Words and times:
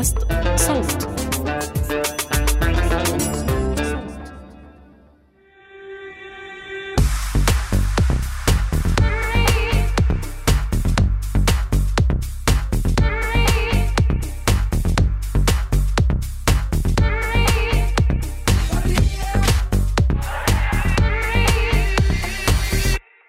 بودكاست 0.00 0.18
صوت. 0.56 1.10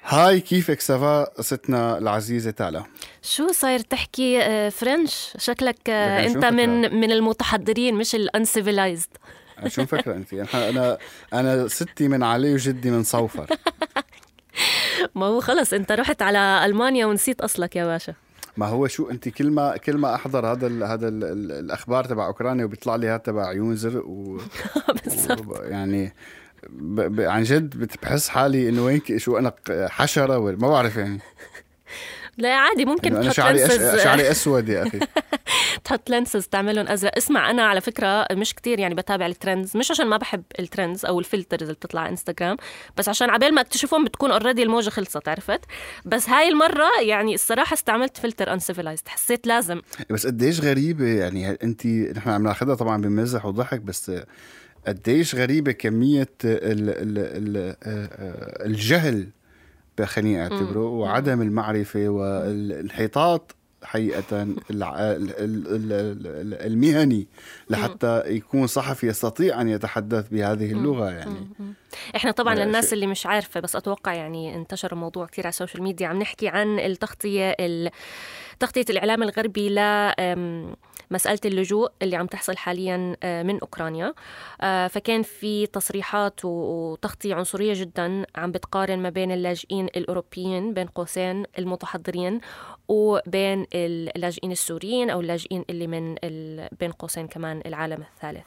هاي 0.06 0.42
كيفك؟ 0.42 0.82
سافا 0.82 1.24
قصتنا 1.24 1.98
العزيزة 1.98 2.52
تالا. 2.52 2.84
شو 3.22 3.52
صاير 3.52 3.80
تحكي 3.80 4.42
آه، 4.42 4.70
French؟ 4.70 5.34
شكلك 5.38 5.90
آه، 5.90 6.28
انت 6.28 6.46
من؟ 6.46 6.96
من 7.00 7.12
المتحضرين 7.12 7.96
مش 7.96 8.16
ال 8.16 8.24
uncivilized 8.24 9.10
شو 9.68 9.82
مفكرة 9.82 10.16
أنت؟ 10.16 10.34
أنا 10.34 10.70
أنا 10.70 10.98
أنا 11.34 11.68
ستي 11.68 12.08
من 12.08 12.24
علي 12.24 12.54
وجدي 12.54 12.92
من 12.92 13.04
صوفر. 13.04 13.48
ما 15.16 15.26
هو 15.26 15.42
خلص 15.42 15.74
انت 15.74 15.92
رحت 15.92 16.22
على 16.22 16.66
ألمانيا 16.66 17.06
ونسيت 17.06 17.42
أصلك 17.42 17.76
يا 17.76 17.86
باشا. 17.86 18.14
ما 18.58 18.66
هو 18.66 18.88
شو 18.88 19.10
أنت 19.10 19.30
كل 19.30 19.52
ما 19.52 19.78
كل 19.78 19.98
ما 19.98 20.16
أحضر 20.16 20.52
هذا 20.52 20.68
ال 20.68 20.84
هذا 20.84 21.08
ال 21.08 21.24
ال 21.24 21.52
الأخبار 21.52 22.06
تبع 22.06 22.28
أوكرانيا 22.28 22.66
وبيطلع 22.66 22.96
لي 22.96 23.08
هذا 23.08 23.18
تبع 23.18 23.48
عيون 23.48 23.76
زرق 23.76 24.08
و 24.10 24.38
يعني 25.62 26.14
ب... 26.70 27.02
ب... 27.02 27.22
عن 27.22 27.44
جد 27.44 27.98
بحس 28.04 28.30
حالي 28.30 28.70
إنه 28.70 28.86
وين 28.86 29.02
شو 29.18 29.38
أنا 29.38 29.54
حشرة 29.70 30.38
ولا 30.38 30.58
ما 30.58 30.70
بعرف 30.70 30.98
يعني. 30.98 31.20
لا 32.38 32.56
عادي 32.56 32.86
ممكن 32.86 33.22
تحط 33.22 33.34
شعري 33.34 33.66
أش... 33.66 33.72
lenses 33.72 34.04
شعري 34.04 34.32
أسود 34.32 34.70
يا 34.70 34.88
أخي. 34.88 35.00
تحط 35.84 36.10
lenses 36.10 36.48
تعملهم 36.48 36.88
أزرق. 36.88 37.18
اسمع 37.18 37.50
أنا 37.52 37.64
على 37.64 37.82
فكرة 37.82 38.28
مش 38.32 38.54
كتير 38.54 38.80
يعني 38.80 38.96
بتابع 38.96 39.26
ال 39.26 39.33
trends 39.33 39.78
مش 39.78 39.92
عشان 39.92 40.08
ما 40.08 40.18
بحب 40.18 40.44
ال 40.60 40.66
trends 40.66 41.06
أو 41.06 41.20
ال 41.20 41.25
filters 41.25 41.62
اللي 41.62 41.74
بتطلع 41.74 42.02
على 42.02 42.10
انستغرام 42.10 42.58
بس 42.98 43.10
عشان 43.10 43.30
عبال 43.30 43.54
ما 43.54 43.62
اكتشفهم 43.62 44.06
بتكون 44.06 44.32
already 44.32 44.64
الموجة 44.64 44.90
خلصت 44.90 45.28
عرفت؟ 45.28 45.62
بس 46.06 46.30
هاي 46.30 46.50
المرة 46.50 46.90
يعني 47.02 47.36
الصراحة 47.36 47.74
استعملت 47.74 48.18
filter 48.18 48.54
uncivilized 48.54 49.08
حسيت 49.08 49.48
لازم. 49.48 49.82
بس 50.10 50.28
قديش 50.28 50.60
غريبة 50.62 51.06
يعني 51.08 51.58
انت 51.64 51.86
نحن 51.88 52.30
عم 52.30 52.44
ناخذها 52.44 52.76
طبعا 52.76 53.02
بمزح 53.02 53.46
وضحك 53.46 53.82
بس 53.82 54.12
قديش 54.88 55.36
غريبة 55.36 55.72
كمية 55.72 56.30
ال... 56.44 56.90
ال... 56.90 57.18
ال... 57.18 57.76
آه، 57.84 58.66
الجهل 58.66 59.28
خليني 60.06 60.42
اعتبره 60.42 60.86
وعدم 60.86 61.42
المعرفة 61.42 62.08
والانحطاط 62.10 63.56
ال- 66.42 66.54
المهني 66.74 67.28
لحتى 67.70 68.24
يكون 68.26 68.68
صحفي 68.68 69.08
يستطيع 69.08 69.62
أن 69.62 69.70
يتحدث 69.70 70.28
بهذه 70.30 70.72
اللغة 70.72 71.10
يعني. 71.10 71.48
إحنا 72.16 72.32
طبعا 72.32 72.56
للناس 72.56 72.86
شيء. 72.86 72.94
اللي 72.94 73.08
مش 73.08 73.26
عارفة 73.26 73.60
بس 73.60 73.76
أتوقع 73.76 74.14
يعني 74.14 74.56
انتشر 74.56 74.92
الموضوع 74.94 75.26
كثير 75.26 75.46
على 75.46 75.50
السوشيال 75.52 75.84
ميديا 75.84 76.08
عم 76.08 76.20
نحكي 76.20 76.48
عن 76.48 76.80
التغطية 76.80 77.56
ال- 77.60 77.90
تغطية 78.60 78.86
الإعلام 78.90 79.24
الغربي 79.24 79.70
لمساله 81.12 81.40
اللجوء 81.46 81.92
اللي 82.02 82.16
عم 82.16 82.26
تحصل 82.26 82.58
حاليا 82.58 83.16
آه، 83.24 83.44
من 83.44 83.60
أوكرانيا 83.60 84.14
آه، 84.62 84.88
فكان 84.88 85.22
في 85.24 85.68
تصريحات 85.68 86.46
و- 86.46 86.50
وتغطية 86.92 87.36
عنصرية 87.36 87.74
جدا 87.82 88.26
عم 88.36 88.52
بتقارن 88.52 89.00
ما 89.00 89.10
بين 89.10 89.32
اللاجئين 89.32 89.86
الأوروبيين 89.86 90.74
بين 90.74 90.88
قوسين 90.88 91.44
المتحضرين 91.60 92.40
وبين 92.88 93.66
اللاجئين 93.74 94.52
السوريين 94.52 95.10
أو 95.10 95.22
اللاجئين 95.22 95.66
اللي 95.70 95.88
من 95.88 96.16
بين 96.80 96.92
قوسين 96.92 97.28
كمان 97.28 97.62
العالم 97.66 98.04
الثالث 98.16 98.44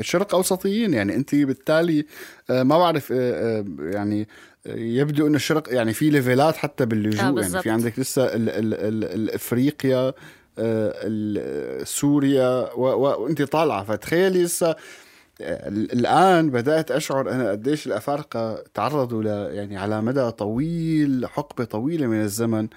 الشرق 0.00 0.34
أوسطيين 0.34 0.94
يعني 0.94 1.14
أنت 1.14 1.34
بالتالي 1.34 2.06
آه، 2.50 2.62
ما 2.62 2.78
بعرف 2.78 3.12
آه، 3.12 3.16
آه، 3.58 3.64
يعني 3.78 4.28
آه، 4.66 4.74
يبدو 4.76 5.26
أن 5.26 5.34
الشرق 5.34 5.74
يعني 5.74 5.92
في 5.92 6.10
ليفلات 6.10 6.56
حتى 6.56 6.84
آه، 6.84 6.86
باللجوء 6.86 7.20
يعني 7.22 7.34
بالضبط. 7.34 7.62
في 7.62 7.70
عندك 7.70 7.98
لسه 7.98 8.24
ال 8.24 8.48
ال 8.48 8.74
ال 8.74 9.04
ال 9.04 9.30
إفريقيا 9.30 9.96
آه، 9.96 10.08
ال- 10.08 10.14
سوريا 11.84 12.72
و- 12.74 12.80
و- 12.94 13.22
وانت 13.22 13.42
طالعة 13.42 13.84
فتخيلي 13.84 14.42
لسه 14.42 14.76
آه، 15.40 15.68
الآن 15.68 16.50
بدأت 16.50 16.90
أشعر 16.90 17.30
أنا 17.30 17.50
قديش 17.50 17.86
الأفارقة 17.86 18.64
تعرضوا 18.74 19.22
ل 19.22 19.26
يعني 19.54 19.76
على 19.76 20.02
مدى 20.02 20.30
طويل 20.30 21.26
حقبة 21.26 21.64
طويلة 21.64 22.06
من 22.06 22.20
الزمن. 22.20 22.62
آه، 22.64 22.68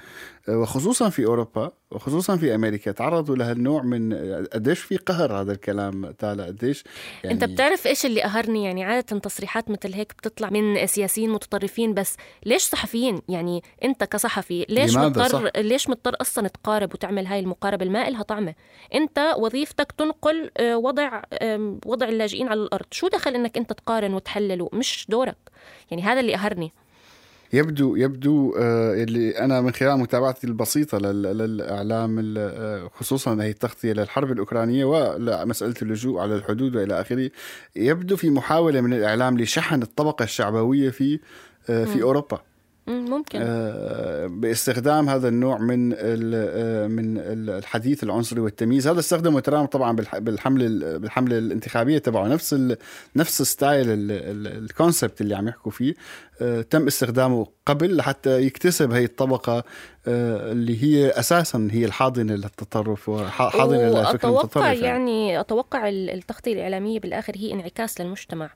وخصوصا 0.48 1.10
في 1.10 1.26
أوروبا 1.26 1.72
وخصوصا 1.92 2.38
في 2.38 2.56
أمريكا 2.56 2.92
تعرضوا 2.92 3.36
لهالنوع 3.36 3.82
من 3.82 4.14
قديش 4.54 4.80
في 4.80 4.98
قهر 4.98 5.42
هذا 5.42 5.52
الكلام 5.52 6.12
تالا؟ 6.12 6.46
قديش 6.46 6.84
يعني 7.24 7.34
أنت 7.36 7.44
بتعرف 7.44 7.88
إيش 7.88 8.06
اللي 8.06 8.22
قهرني؟ 8.22 8.66
يعني 8.66 8.84
عادة 8.84 9.20
تصريحات 9.20 9.70
مثل 9.70 9.94
هيك 9.94 10.14
بتطلع 10.18 10.50
من 10.50 10.88
سياسيين 10.88 11.30
متطرفين 11.30 11.94
بس 11.94 12.18
ليش 12.46 12.64
صحفيين؟ 12.64 13.22
يعني 13.30 13.64
أنت 13.84 14.04
كصحفي 14.04 14.66
ليش؟ 14.70 14.98
مضطر. 14.98 15.52
ليش 15.58 15.90
مضطر 15.90 16.16
أصلا 16.22 16.48
تقارب 16.48 16.94
وتعمل 16.94 17.28
هاي 17.28 17.40
المقاربة؟ 17.40 17.86
ما 17.86 18.08
إلها 18.08 18.24
طعمة. 18.24 18.54
أنت 18.94 19.34
وظيفتك 19.38 19.92
تنقل 19.92 20.52
آه، 20.58 20.78
وضع 20.78 21.22
وضع 21.86 22.08
اللاجئين 22.08 22.48
على 22.48 22.60
الأرض. 22.64 22.86
شو 22.92 23.08
دخل 23.08 23.36
إنك 23.36 23.58
أنت 23.58 23.74
تقارن 23.74 24.14
وتحلل؟ 24.14 24.70
مش 24.74 25.06
دورك. 25.10 25.38
يعني 25.92 26.04
هذا 26.04 26.20
اللي 26.20 26.34
قهرني. 26.34 26.74
يبدو 27.54 27.96
يبدو 27.96 28.56
آه، 28.60 28.94
اللي 29.04 29.40
أنا 29.40 29.62
من 29.62 29.72
خلال 29.74 30.00
متابعتي 30.00 30.48
البسيطة 30.48 30.98
لل- 30.98 31.38
للإعلام 31.38 32.34
آه، 32.38 32.90
خصوصا 32.96 33.44
هي 33.44 33.50
التغطية 33.50 33.94
للحرب 33.94 34.32
الأوكرانية 34.32 34.86
ولمساله 34.86 35.74
اللجوء 35.82 36.20
على 36.22 36.36
الحدود 36.36 36.76
وإلى 36.76 37.02
آخره 37.02 37.30
يبدو 37.76 38.16
في 38.16 38.30
محاولة 38.30 38.82
من 38.82 38.94
الإعلام 38.94 39.38
لشحن 39.40 39.82
الطبقة 39.82 40.24
الشعبوية 40.24 40.90
في 40.90 41.20
آه، 41.70 41.86
في 41.86 42.02
أوروبا. 42.02 42.42
ممكن. 42.90 43.40
آه، 43.42 44.28
باستخدام 44.28 45.10
هذا 45.10 45.28
النوع 45.28 45.58
من 45.58 45.94
ال- 45.94 46.34
آه، 46.36 46.88
من 46.88 47.18
ال- 47.18 47.50
الحديث 47.50 48.04
العنصري 48.04 48.40
والتمييز. 48.40 48.88
هذا 48.88 49.00
استخدمه 49.00 49.40
ترامب 49.40 49.68
طبعا 49.68 49.96
بالح- 49.96 50.18
بالحملة 50.18 50.66
ال- 50.66 51.00
بالحملة 51.00 51.38
الانتخابية 51.38 51.98
تبعه. 51.98 52.28
نفس 52.28 52.54
ال 52.54 52.78
نفس 53.16 53.42
style 53.42 53.86
ال 54.48 54.57
concept 54.57 55.22
اللي 55.22 55.36
عم 55.36 55.48
يحكوا 55.48 55.72
فيه. 55.72 55.94
آه، 56.42 56.62
تم 56.62 56.88
استخدامه 56.88 57.48
قبل 57.66 57.96
لحتى 57.96 58.42
يكتسب 58.42 58.92
هي 58.92 59.04
الطبقة 59.04 59.64
آه، 60.08 60.52
اللي 60.52 60.84
هي 60.84 61.10
أساسا 61.10 61.68
هي 61.72 61.86
الحاضنة 61.86 62.34
للتطرف 62.36 63.10
وحاضنه 63.10 63.78
للفكر 63.78 63.98
وأتوقع 64.28 64.30
المتطرف 64.40 64.82
يعني 64.82 65.40
أتوقع 65.40 65.90
ال- 65.90 66.10
التغطية 66.10 66.54
الإعلامية 66.54 67.00
بالآخر 67.00 67.34
هي 67.36 67.54
انعكاس 67.54 68.02
للمجتمع. 68.02 68.50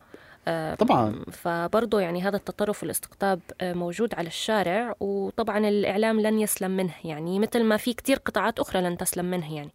طبعا. 0.80 1.16
فبرضه 1.31 2.00
يعني 2.00 2.22
هذا 2.22 2.38
التطرف 2.38 2.84
والاستقطاب 2.84 3.40
آه، 3.62 3.74
موجود 3.74 4.14
على 4.16 4.28
الشارع 4.28 4.96
وطبعا 5.00 5.58
الإعلام 5.58 6.20
لن 6.22 6.40
يسلم 6.40 6.72
منه 6.78 6.94
يعني 7.04 7.40
مثل 7.40 7.64
ما 7.64 7.78
في 7.78 7.94
كتير 7.94 8.18
قطاعات 8.18 8.59
أخرى 8.59 8.81
لن 8.81 8.98
تسلم 8.98 9.26
منه 9.26 9.56
يعني. 9.56 9.72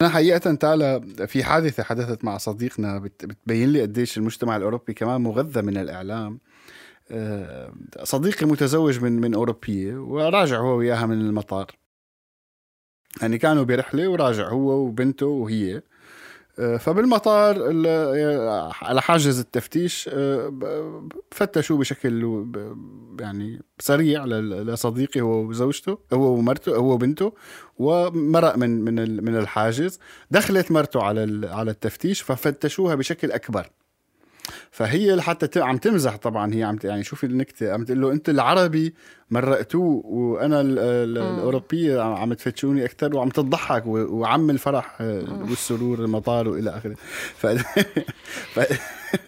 أنا 0.00 0.08
حقيقة 0.08 0.54
تعالى 0.54 1.00
في 1.26 1.44
حادثة 1.44 1.82
حدثت 1.82 2.24
مع 2.24 2.38
صديقنا 2.38 2.98
بت- 2.98 3.24
بتبين 3.24 3.72
لي 3.72 3.82
قديش 3.82 4.18
المجتمع 4.18 4.56
الأوروبي 4.56 4.94
كمان 4.94 5.20
مغذى 5.20 5.62
من 5.62 5.76
الإعلام. 5.76 6.38
آه، 7.10 7.72
صديقي 8.02 8.46
متزوج 8.46 9.00
من 9.00 9.12
من 9.20 9.34
أوروبية 9.34 9.94
وراجع 9.96 10.58
هو 10.58 10.76
وياها 10.76 11.06
من 11.06 11.20
المطار. 11.20 11.66
يعني 13.22 13.38
كانوا 13.38 13.64
برحلة 13.64 14.08
وراجع 14.08 14.48
هو 14.48 14.70
وبنته 14.70 15.26
وهي. 15.26 15.76
آه، 15.76 15.82
فبالمطار 16.78 17.56
ال- 17.70 18.70
على 18.82 19.02
حاجز 19.02 19.38
التفتيش 19.38 20.10
آه، 20.12 21.08
فتشوا 21.30 21.78
بشكل 21.78 22.46
يعني 23.20 23.62
سريع 23.78 24.24
لصديقي 24.24 25.20
هو 25.20 25.44
وزوجته 25.48 25.98
هو 26.12 26.38
ومرته 26.38 26.76
هو 26.76 26.92
وبنته 26.92 27.32
ومرق 27.78 28.56
من 28.56 28.84
من 28.84 29.24
من 29.24 29.36
الحاجز. 29.36 29.98
دخلت 30.30 30.70
مرته 30.72 31.02
على 31.02 31.48
على 31.48 31.70
التفتيش 31.70 32.22
ففتشوها 32.22 32.94
بشكل 32.94 33.32
أكبر. 33.32 33.70
فهي 34.70 35.14
لحتى 35.16 35.60
عم 35.60 35.76
تمزح 35.76 36.16
طبعا. 36.16 36.54
هي 36.54 36.62
عم 36.62 36.78
يعني 36.84 37.04
شوفي 37.04 37.24
النكتة 37.26 37.72
عم 37.72 37.84
تقول 37.84 38.00
له 38.00 38.12
أنت 38.12 38.28
العربي 38.28 38.94
مرقتوه 39.30 40.06
وأنا. 40.06 40.60
الأوروبية 40.60 42.00
عم 42.00 42.32
تفتشوني 42.34 42.84
أكثر 42.84 43.16
وعم 43.16 43.28
تضحك 43.28 43.86
وعم 43.86 44.50
الفرح 44.50 44.96
آه، 45.00 45.24
والسرور 45.48 45.98
المطار 45.98 46.48
وإلى 46.48 46.70
آخره. 46.70 46.94
ف... 47.36 47.46
ف... 48.54 48.60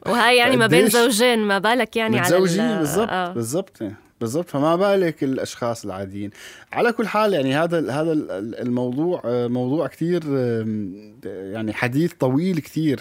وهي 0.06 0.37
يعني 0.37 0.56
ما 0.56 0.67
بين 0.67 0.88
زوجين 0.88 1.38
ما 1.38 1.58
بالك 1.58 1.96
يعني 1.96 2.19
على 2.19 2.37
ال- 2.37 2.43
متزوجين 2.43 3.90
بالضبط. 4.20 4.49
فما 4.50 4.76
بالك 4.76 5.25
الأشخاص 5.25 5.84
العاديين. 5.84 6.31
على 6.72 6.93
كل 6.93 7.06
حال 7.08 7.32
يعني 7.34 7.55
هذا 7.55 7.90
هذا 7.93 8.12
ال- 8.12 8.55
الموضوع 8.61 9.22
آه، 9.25 9.46
موضوع 9.46 9.87
كثير 9.87 10.22
يعني 11.25 11.72
حديث 11.72 12.12
طويل 12.12 12.58
كثير 12.61 13.00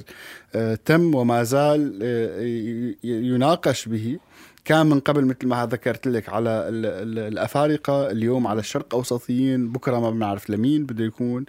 آه، 0.56 0.75
تم 0.86 1.16
وما 1.16 1.44
زال 1.44 2.00
آه، 2.04 2.39
يناقش 3.04 3.86
به. 3.88 4.18
كان 4.66 4.86
من 4.88 5.00
قبل 5.00 5.26
مثل 5.26 5.48
ما 5.48 5.66
ذكرت 5.66 6.08
لك 6.08 6.30
على 6.30 6.50
ال 6.50 6.86
ال 6.86 7.20
الأفارقة 7.34 8.12
اليوم 8.12 8.48
على 8.48 8.60
الشرق 8.60 8.96
أوسطيين 8.96 9.72
بكرة 9.72 10.00
ما 10.00 10.10
بنعرف 10.12 10.50
لمين 10.50 10.86
بده 10.86 11.04
يكون. 11.06 11.46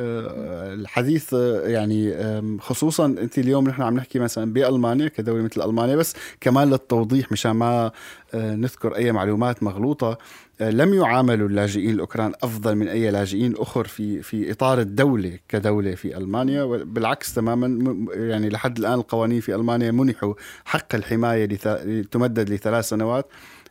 آه 0.00 0.74
الحديث 0.74 1.32
يعني 1.64 2.14
خصوصا 2.60 3.06
أنت 3.06 3.38
اليوم 3.38 3.68
نحن 3.68 3.82
عم 3.82 3.96
نحكي 3.96 4.18
مثلا 4.18 4.52
بألمانيا 4.52 5.08
كدولة 5.08 5.42
مثل 5.42 5.62
ألمانيا 5.62 5.96
بس 5.96 6.14
كمان 6.40 6.70
للتوضيح 6.70 7.32
مشان 7.32 7.50
ما 7.52 7.90
آه 8.34 8.54
نذكر 8.54 8.96
أي 8.96 9.12
معلومات 9.12 9.62
مغلوطة. 9.62 10.18
لم 10.60 10.94
يعاملوا 10.94 11.48
اللاجئين 11.48 11.90
الأوكران 11.90 12.32
أفضل 12.42 12.74
من 12.74 12.88
أي 12.88 13.10
لاجئين 13.10 13.54
أخر 13.56 13.86
في 13.86 14.22
في 14.22 14.50
إطار 14.50 14.80
الدولة 14.80 15.38
كدولة 15.48 15.94
في 15.94 16.16
ألمانيا 16.16 16.64
بالعكس 16.64 17.34
تماما 17.34 17.96
يعني 18.10 18.48
لحد 18.48 18.78
الآن 18.78 18.94
القوانين 18.94 19.40
في 19.40 19.54
ألمانيا 19.54 19.90
منحوا 19.90 20.34
حق 20.64 20.94
الحماية 20.94 21.44
تمدد 22.02 22.50
لثلاث 22.50 22.88
سنوات. 22.88 23.26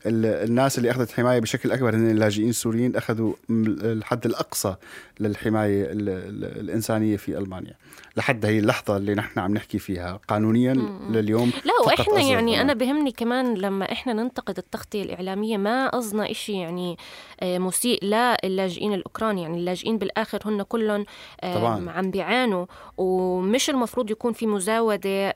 الناس 0.05 0.77
اللي 0.77 0.91
أخذت 0.91 1.11
حمايه 1.11 1.39
بشكل 1.39 1.71
أكبر 1.71 1.95
هن 1.95 2.09
اللاجئين 2.11 2.49
السوريين 2.49 2.95
أخذوا 2.95 3.33
الحد 3.49 4.25
الأقصى 4.25 4.75
للحماية 5.19 5.87
الإنسانية 5.91 7.17
في 7.17 7.37
ألمانيا. 7.37 7.73
لحد 8.17 8.45
هي 8.45 8.59
اللحظة 8.59 8.97
اللي 8.97 9.15
نحن 9.15 9.39
عم 9.39 9.53
نحكي 9.53 9.79
فيها 9.79 10.19
قانونيا 10.27 10.73
لليوم 11.09 11.51
لا 11.65 11.73
وإحنا 11.85 12.21
يعني 12.21 12.61
أنا 12.61 12.73
بهمني 12.73 13.11
كمان 13.11 13.53
لما 13.53 13.91
إحنا 13.91 14.13
ننتقد 14.13 14.57
التغطية 14.57 15.03
الإعلامية 15.03 15.57
ما 15.57 15.89
قصدنا 15.89 16.33
شيء 16.33 16.55
يعني 16.55 16.97
آه، 17.39 17.57
مسيء 17.57 18.05
للاجئين 18.05 18.93
الاوكران 18.93 19.37
يعني 19.37 19.57
اللاجئين 19.57 19.97
بالآخر 19.97 20.39
هن 20.45 20.63
كلهم 20.63 21.05
طبعا. 21.43 21.91
عم 21.91 22.11
بيعانوا. 22.11 22.65
ومش 22.97 23.69
المفروض 23.69 24.11
يكون 24.11 24.33
في 24.33 24.47
مزاودة 24.47 25.35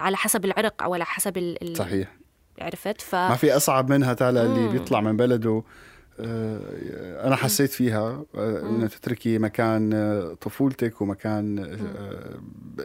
على 0.00 0.16
حسب 0.16 0.44
العرق 0.44 0.82
أو 0.82 0.94
على 0.94 1.04
حسب 1.04 1.38
ال 1.38 1.76
صحيح. 1.76 2.08
عرفت؟ 2.60 3.00
ف 3.00 3.14
ما 3.14 3.34
في 3.34 3.56
أصعب 3.56 3.90
منها 3.90 4.14
تالا 4.14 4.42
اللي 4.42 4.68
بيطلع 4.68 5.00
من 5.00 5.16
بلده. 5.16 5.62
آه، 6.20 7.26
أنا 7.26 7.36
حسيت 7.36 7.70
فيها 7.70 8.24
آه، 8.34 8.60
انه 8.60 8.86
تتركي 8.86 9.38
مكان 9.38 9.92
آه، 9.94 10.36
طفولتك 10.40 11.00
ومكان 11.00 11.58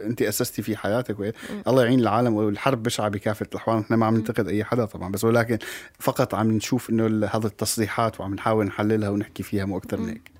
أنت 0.04 0.22
أسستي 0.22 0.62
فيه 0.62 0.76
حياتك. 0.76 1.34
الله 1.68 1.84
يعين 1.84 2.00
العالم 2.00 2.34
والحرب 2.34 2.82
بشعة 2.82 3.08
بكافة 3.08 3.46
الأحوال. 3.52 3.78
إحنا 3.80 3.96
ما 3.96 4.06
عم 4.06 4.16
ننتقد 4.16 4.48
أي 4.48 4.64
حدا 4.64 4.84
طبعا 4.84 5.12
بس 5.12 5.24
ولكن 5.24 5.58
فقط 5.98 6.34
عم 6.34 6.50
نشوف 6.50 6.90
إنه 6.90 7.26
هذه 7.26 7.46
التصريحات 7.46 8.20
وعم 8.20 8.34
نحاول 8.34 8.66
نحللها 8.66 9.08
ونحكي 9.08 9.42
فيها 9.42 9.64
مو 9.64 9.78
أكثر 9.78 10.00
من 10.00 10.08
هيك. 10.08 10.33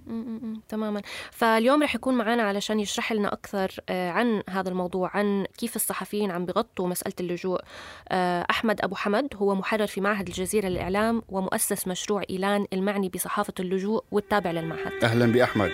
تماما. 0.68 1.02
فاليوم 1.30 1.82
رح 1.82 1.94
يكون 1.94 2.14
معنا 2.14 2.42
علشان 2.42 2.80
يشرح 2.80 3.12
لنا 3.12 3.32
أكثر 3.32 3.70
آه، 3.88 4.10
عن 4.10 4.42
هذا 4.50 4.68
الموضوع 4.68 5.10
عن 5.14 5.46
كيف 5.58 5.76
الصحفيين 5.76 6.30
عم 6.30 6.46
بغطوا 6.46 6.88
مسألة 6.88 7.14
اللجوء. 7.20 7.60
آه، 8.08 8.46
أحمد 8.50 8.80
أبو 8.80 8.94
حمد 8.94 9.28
هو 9.36 9.54
محرر 9.54 9.86
في 9.86 10.00
معهد 10.00 10.28
الجزيرة 10.28 10.68
للإعلام 10.68 11.22
ومؤسس 11.28 11.88
مشروع 11.88 12.22
إيلان 12.30 12.66
المعني 12.72 13.08
بصحافة 13.08 13.54
اللجوء 13.60 14.04
والتابع 14.10 14.50
للمعهد. 14.50 15.04
أهلا 15.04 15.32
بأحمد. 15.32 15.72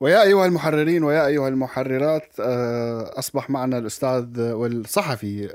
ويا 0.00 0.22
أيها 0.22 0.46
المحررين 0.46 1.04
ويا 1.04 1.26
أيها 1.26 1.48
المحررات 1.48 2.28
آه، 2.40 3.18
أصبح 3.18 3.50
معنا 3.50 3.78
الأستاذ 3.78 4.40
والصحفي 4.40 5.48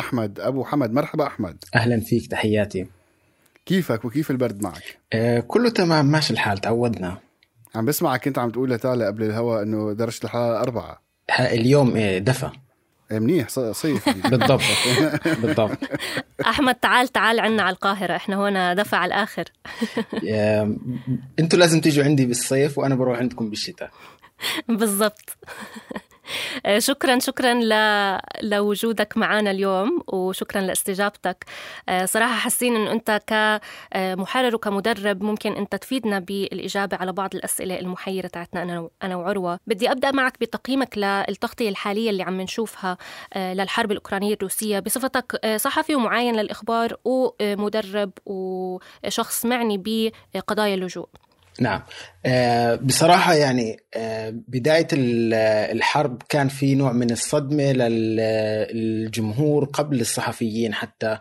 أحمد 0.00 0.40
أبو 0.40 0.64
حمد. 0.64 0.92
مرحبا 0.92 1.26
أحمد. 1.26 1.64
أهلا 1.74 2.00
فيك 2.00 2.26
تحياتي. 2.26 2.86
كيفك 3.66 4.04
وكيف 4.04 4.30
البرد 4.30 4.62
معك؟ 4.62 4.98
آه 5.12 5.40
كله 5.40 5.70
تمام 5.70 6.06
ماشي 6.06 6.32
الحال 6.32 6.58
تعودنا. 6.58 7.18
عم 7.74 7.84
بسمعك 7.84 8.24
كنت 8.24 8.38
عم 8.38 8.50
تقول 8.50 8.70
لتالا 8.70 9.06
قبل 9.06 9.22
الهواء 9.22 9.62
إنه 9.62 9.92
درجة 9.92 10.20
الحرارة 10.24 10.60
أربعة. 10.60 11.02
اليوم 11.40 11.96
إيه 11.96 12.18
دفى. 12.18 12.50
منيح 13.18 13.48
صيف. 13.48 14.08
بالضبط 14.30 14.60
بالضبط. 15.26 15.78
أحمد 16.46 16.74
تعال 16.74 17.08
تعال 17.08 17.40
عنا 17.40 17.62
على 17.62 17.72
القاهرة 17.74 18.16
إحنا 18.16 18.36
هنا 18.48 18.74
دفع 18.74 18.98
على 18.98 19.14
الآخر 19.14 19.44
أنتوا 21.40 21.58
لازم 21.58 21.80
تيجوا 21.80 22.04
عندي 22.04 22.26
بالصيف 22.26 22.78
وأنا 22.78 22.94
بروح 22.94 23.18
عندكم 23.18 23.50
بالشتاء. 23.50 23.90
بالضبط. 24.68 25.36
شكرا 26.78 27.18
شكرا 27.18 27.54
ل... 27.54 27.72
لوجودك 28.42 29.16
معنا 29.16 29.50
اليوم 29.50 30.02
وشكرا 30.06 30.60
لاستجابتك. 30.60 31.44
آه، 31.88 32.04
صراحة 32.04 32.34
حاسين 32.34 32.76
أنه 32.76 32.92
أنت 32.92 33.20
كمحرر 33.26 34.54
وكمدرب 34.54 35.22
ممكن 35.22 35.52
أنت 35.52 35.74
تفيدنا 35.74 36.18
بالإجابة 36.18 36.96
على 36.96 37.12
بعض 37.12 37.34
الأسئلة 37.34 37.78
المحيرة 37.80 38.26
تاعتنا 38.26 38.62
أنا 38.62 38.88
أنا 39.02 39.16
وعروة. 39.16 39.58
بدي 39.66 39.90
أبدأ 39.90 40.10
معك 40.10 40.40
بتقييمك 40.40 40.98
للتغطية 40.98 41.68
الحالية 41.68 42.10
اللي 42.10 42.22
عم 42.22 42.40
نشوفها 42.40 42.96
آه، 43.34 43.54
للحرب 43.54 43.90
الأوكرانية 43.92 44.34
الروسية. 44.34 44.78
بصفتك 44.78 45.56
صحفي 45.56 45.94
ومعاين 45.94 46.36
للإخبار 46.36 46.96
ومدرب 47.04 48.10
وشخص 48.26 49.46
معني 49.46 49.82
بقضايا 50.34 50.74
اللجوء. 50.74 51.08
نعم. 51.60 51.82
آه، 52.26 52.74
بصراحة 52.74 53.34
يعني 53.34 53.76
آه، 53.94 54.34
بداية 54.48 54.88
الحرب 54.92 56.22
كان 56.28 56.48
في 56.48 56.74
نوع 56.74 56.92
من 56.92 57.10
الصدمة 57.10 57.72
للجمهور 57.72 59.64
قبل 59.64 60.00
الصحفيين 60.00 60.74
حتى 60.74 61.18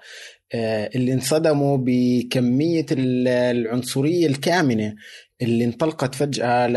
آه، 0.53 0.89
اللي 0.95 1.13
انصدموا 1.13 1.77
بكمية 1.81 2.85
العنصرية 2.91 4.27
الكامنة 4.27 4.95
اللي 5.41 5.65
انطلقت 5.65 6.15
فجأة 6.15 6.67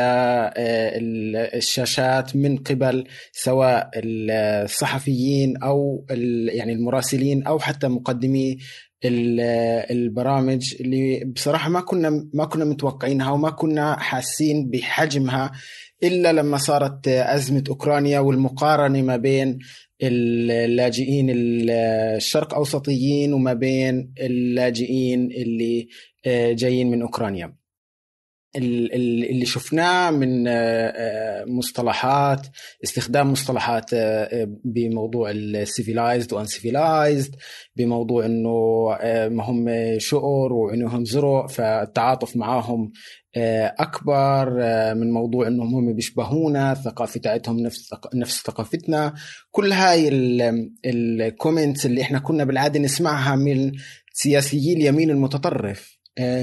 للشاشات 0.98 2.36
من 2.36 2.56
قبل 2.56 3.04
سواء 3.32 3.90
الصحفيين 3.94 5.56
أو 5.56 6.06
يعني 6.48 6.72
المراسلين 6.72 7.46
أو 7.46 7.58
حتى 7.58 7.88
مقدمي 7.88 8.58
البرامج 9.04 10.74
اللي 10.80 11.24
بصراحة 11.24 11.70
ما 11.70 11.80
كنا 11.80 12.28
ما 12.34 12.44
كنا 12.44 12.64
متوقعينها 12.64 13.30
وما 13.30 13.50
كنا 13.50 13.98
حاسين 13.98 14.70
بحجمها 14.70 15.52
إلا 16.02 16.32
لما 16.32 16.56
صارت 16.56 17.08
أزمة 17.08 17.64
أوكرانيا 17.68 18.18
والمقارنة 18.18 19.02
ما 19.02 19.16
بين 19.16 19.58
اللاجئين 20.02 21.26
الشرق 21.30 22.54
أوسطيين 22.54 23.32
وما 23.32 23.52
بين 23.52 24.12
اللاجئين 24.20 25.32
اللي 25.32 25.88
آه، 26.26 26.52
جايين 26.52 26.90
من 26.90 27.02
أوكرانيا. 27.02 27.63
اللي 28.56 29.46
شفناه 29.46 30.10
من 30.10 30.48
آه، 30.48 30.52
آه، 30.52 31.44
مصطلحات 31.44 32.46
استخدام 32.84 33.32
مصطلحات 33.32 33.90
آه، 33.94 34.48
بموضوع 34.64 35.30
ال 35.30 35.40
civilized 35.40 36.32
و 36.32 36.41
uncivilized 36.41 37.36
بموضوع 37.76 38.26
إنه 38.26 38.86
ما 39.28 39.44
هم 39.44 39.66
شقر 39.98 40.52
وانهم 40.52 41.04
زرق 41.04 41.46
فالتعاطف 41.50 42.36
معاهم 42.36 42.92
أكبر 43.36 44.50
من 44.94 45.10
موضوع 45.10 45.46
إنهم 45.46 45.74
هم 45.74 45.94
بيشبهونا 45.94 46.72
الثقافة 46.72 47.20
تاعتهم 47.20 47.60
نفس 47.60 47.90
نفس 48.14 48.42
ثقافتنا. 48.42 49.14
كل 49.50 49.72
هاي 49.72 50.08
ال 50.84 50.95
comments 50.95 51.86
اللي 51.86 52.02
إحنا 52.02 52.18
كنا 52.18 52.44
بالعادة 52.44 52.80
نسمعها 52.80 53.36
من 53.36 53.72
سياسيي 54.12 54.72
اليمين 54.72 55.10
المتطرف. 55.10 55.93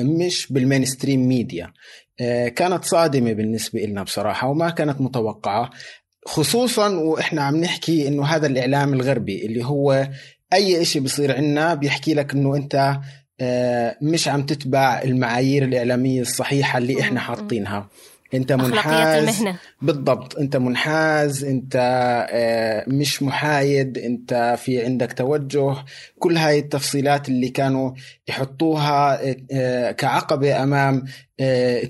مش 0.03 0.47
بال 0.53 0.85
mainstream 0.85 1.27
media. 1.27 1.73
آه، 2.21 2.47
كانت 2.47 2.85
صادمة 2.85 3.33
بالنسبة 3.33 3.79
لنا 3.79 4.03
بصراحة 4.03 4.47
وما 4.47 4.69
كانت 4.69 5.01
متوقعة 5.01 5.69
خصوصا 6.25 6.89
وإحنا 6.89 7.41
عم 7.41 7.55
نحكي 7.57 8.07
إنه 8.07 8.25
هذا 8.25 8.47
الإعلام 8.47 8.93
الغربي 8.93 9.45
اللي 9.45 9.65
هو 9.65 10.07
أي 10.53 10.85
شيء 10.85 11.01
بصير 11.01 11.35
عنا 11.37 11.73
بيحكي 11.73 12.13
لك 12.13 12.33
إنه 12.33 12.55
أنت 12.55 12.97
آه، 13.41 13.97
مش 14.01 14.27
عم 14.27 14.45
تتبع 14.45 15.01
المعايير 15.01 15.63
الإعلامية 15.63 16.21
الصحيحة 16.21 16.77
اللي 16.77 17.01
إحنا 17.01 17.19
حاطينها. 17.19 17.89
انت 18.33 18.51
منحاز. 18.51 19.39
المهنة. 19.39 19.59
بالضبط. 19.81 20.37
انت 20.37 20.57
منحاز 20.57 21.43
انت 21.43 21.75
آه، 22.31 22.83
مش 22.87 23.23
محايد 23.23 23.97
انت 23.97 24.55
في 24.57 24.85
عندك 24.85 25.13
توجه. 25.13 25.75
كل 26.19 26.37
هاي 26.37 26.59
التفصيلات 26.59 27.29
اللي 27.29 27.49
كانوا 27.49 27.91
يحطوها 28.27 29.19
آه، 29.51 29.91
كعقبة 29.91 30.63
أمام 30.63 31.05
آه، 31.39 31.89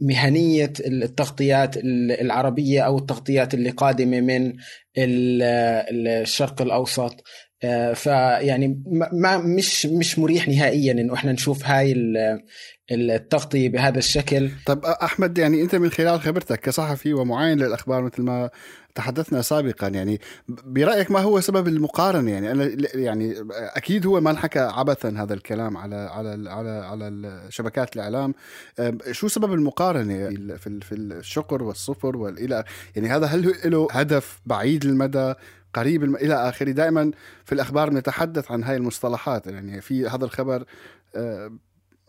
مهنية 0.00 0.72
التغطيات 0.80 1.76
العربية 2.20 2.80
أو 2.80 2.98
التغطيات 2.98 3.54
اللي 3.54 3.70
قادمة 3.70 4.20
من 4.20 4.52
الشرق 4.98 6.62
الأوسط. 6.62 7.24
فيعني 7.94 8.82
ما 9.12 9.38
مش 9.38 9.86
مش 9.86 10.18
مريح 10.18 10.48
نهائيا 10.48 10.92
إنه 10.92 11.14
إحنا 11.14 11.32
نشوف 11.32 11.66
هاي 11.66 11.94
التغطية 12.90 13.68
بهذا 13.68 13.98
الشكل. 13.98 14.50
طب 14.66 14.84
أحمد 14.84 15.38
يعني 15.38 15.62
أنت 15.62 15.74
من 15.74 15.90
خلال 15.90 16.20
خبرتك 16.20 16.60
كصحفي 16.60 17.14
ومعاين 17.14 17.58
للأخبار 17.58 18.02
مثل 18.02 18.22
ما 18.22 18.50
تحدثنا 18.94 19.42
سابقا 19.42 19.88
يعني 19.88 20.20
برأيك 20.48 21.10
ما 21.10 21.20
هو 21.20 21.40
سبب 21.40 21.68
المقارنة؟ 21.68 22.30
يعني 22.30 22.50
أنا 22.50 22.70
يعني 22.94 23.34
أكيد 23.50 24.06
هو 24.06 24.20
ما 24.20 24.30
انحكى 24.30 24.58
عبثا 24.58 25.08
هذا 25.08 25.34
الكلام 25.34 25.76
على 25.76 25.96
على 25.96 26.50
على 26.50 26.70
على 26.70 27.46
شبكات 27.48 27.96
الإعلام. 27.96 28.34
شو 29.10 29.28
سبب 29.28 29.52
المقارنة 29.52 30.28
في 30.56 30.80
في 30.80 30.94
الشقر 30.94 31.62
والصفر 31.62 32.16
والى 32.16 32.64
يعني 32.96 33.08
هذا 33.08 33.26
هل 33.26 33.54
له 33.64 33.88
هدف 33.90 34.40
بعيد 34.46 34.84
المدى 34.84 35.34
قريب 35.74 36.04
الم... 36.04 36.16
إلى 36.16 36.34
آخره؟ 36.48 36.70
دائما 36.70 37.10
في 37.44 37.52
الأخبار 37.52 37.90
نتحدث 37.90 38.50
عن 38.50 38.64
هاي 38.64 38.76
المصطلحات 38.76 39.46
يعني 39.46 39.80
في 39.80 40.08
هذا 40.08 40.24
الخبر 40.24 40.64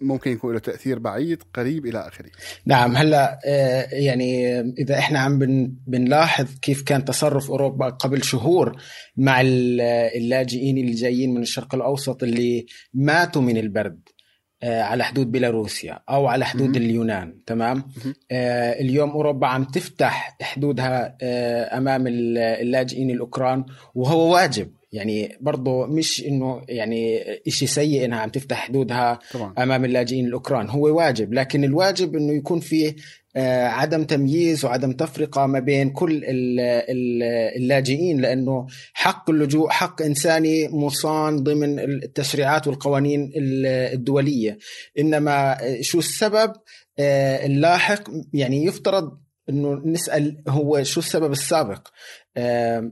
ممكن 0.02 0.32
يكون 0.32 0.54
له 0.54 0.60
تأثير 0.60 1.00
بعيد 1.00 1.44
قريب 1.54 1.86
إلى 1.86 2.08
آخره. 2.08 2.30
نعم 2.66 2.96
هلا 2.96 3.40
آه، 3.46 3.88
يعني 3.92 4.60
إذا 4.60 4.98
إحنا 5.00 5.20
عم 5.20 5.40
بنلاحظ 5.88 6.48
كيف 6.62 6.82
كان 6.84 7.06
تصرف 7.06 7.50
أوروبا 7.52 7.90
قبل 7.90 8.24
شهور 8.24 8.76
مع 9.18 9.42
اللاجئين 9.42 10.78
اللي 10.78 10.92
جايين 10.92 11.34
من 11.34 11.42
الشرق 11.42 11.76
الأوسط 11.76 12.24
اللي 12.24 12.66
ماتوا 12.94 13.42
من 13.42 13.58
البرد 13.58 14.00
آه، 14.64 14.82
على 14.82 15.04
حدود 15.04 15.32
بيلاروسيا 15.32 16.00
أو 16.10 16.28
على 16.28 16.46
حدود 16.46 16.70
م- 16.70 16.82
اليونان 16.82 17.40
تمام؟ 17.46 17.84
آه، 18.32 18.72
اليوم 18.82 19.10
أوروبا 19.10 19.48
عم 19.48 19.64
تفتح 19.64 20.38
حدودها 20.42 21.18
أمام 21.78 22.04
اللاجئين 22.08 23.12
الأوكران 23.12 23.66
وهو 23.96 24.34
واجب. 24.34 24.72
يعني 24.96 25.38
برضه 25.42 25.86
مش 25.86 26.24
إنه 26.28 26.62
يعني 26.70 27.24
شيء 27.48 27.68
سيء 27.68 28.06
إنها 28.06 28.20
عم 28.20 28.30
تفتح 28.30 28.58
حدودها 28.58 29.20
طبعا. 29.34 29.54
أمام 29.58 29.86
اللاجئين 29.86 30.26
الأوكران. 30.26 30.70
هو 30.70 30.98
واجب 30.98 31.34
لكن 31.34 31.64
الواجب 31.64 32.16
إنه 32.16 32.34
يكون 32.34 32.60
فيه 32.60 32.96
آه، 33.38 33.68
عدم 33.68 34.04
تمييز 34.04 34.66
وعدم 34.66 34.92
تفرقة 34.92 35.46
ما 35.46 35.60
بين 35.60 35.90
كل 35.90 36.22
اللاجئين 37.58 38.22
لأنه 38.22 38.68
حق 38.94 39.30
اللجوء 39.30 39.70
حق 39.70 40.02
إنساني 40.02 40.68
مصان 40.68 41.44
ضمن 41.44 41.80
التشريعات 41.80 42.68
والقوانين 42.68 43.32
الدولية. 43.94 44.58
إنما 45.00 45.58
شو 45.82 46.00
السبب؟ 46.00 46.54
آه، 47.00 47.46
اللاحق 47.46 48.04
يعني 48.34 48.66
يفترض 48.66 49.18
إنه 49.50 49.82
نسأل 49.86 50.44
هو 50.48 50.84
شو 50.84 51.00
السبب 51.00 51.32
السابق؟ 51.32 51.88
آه، 52.38 52.92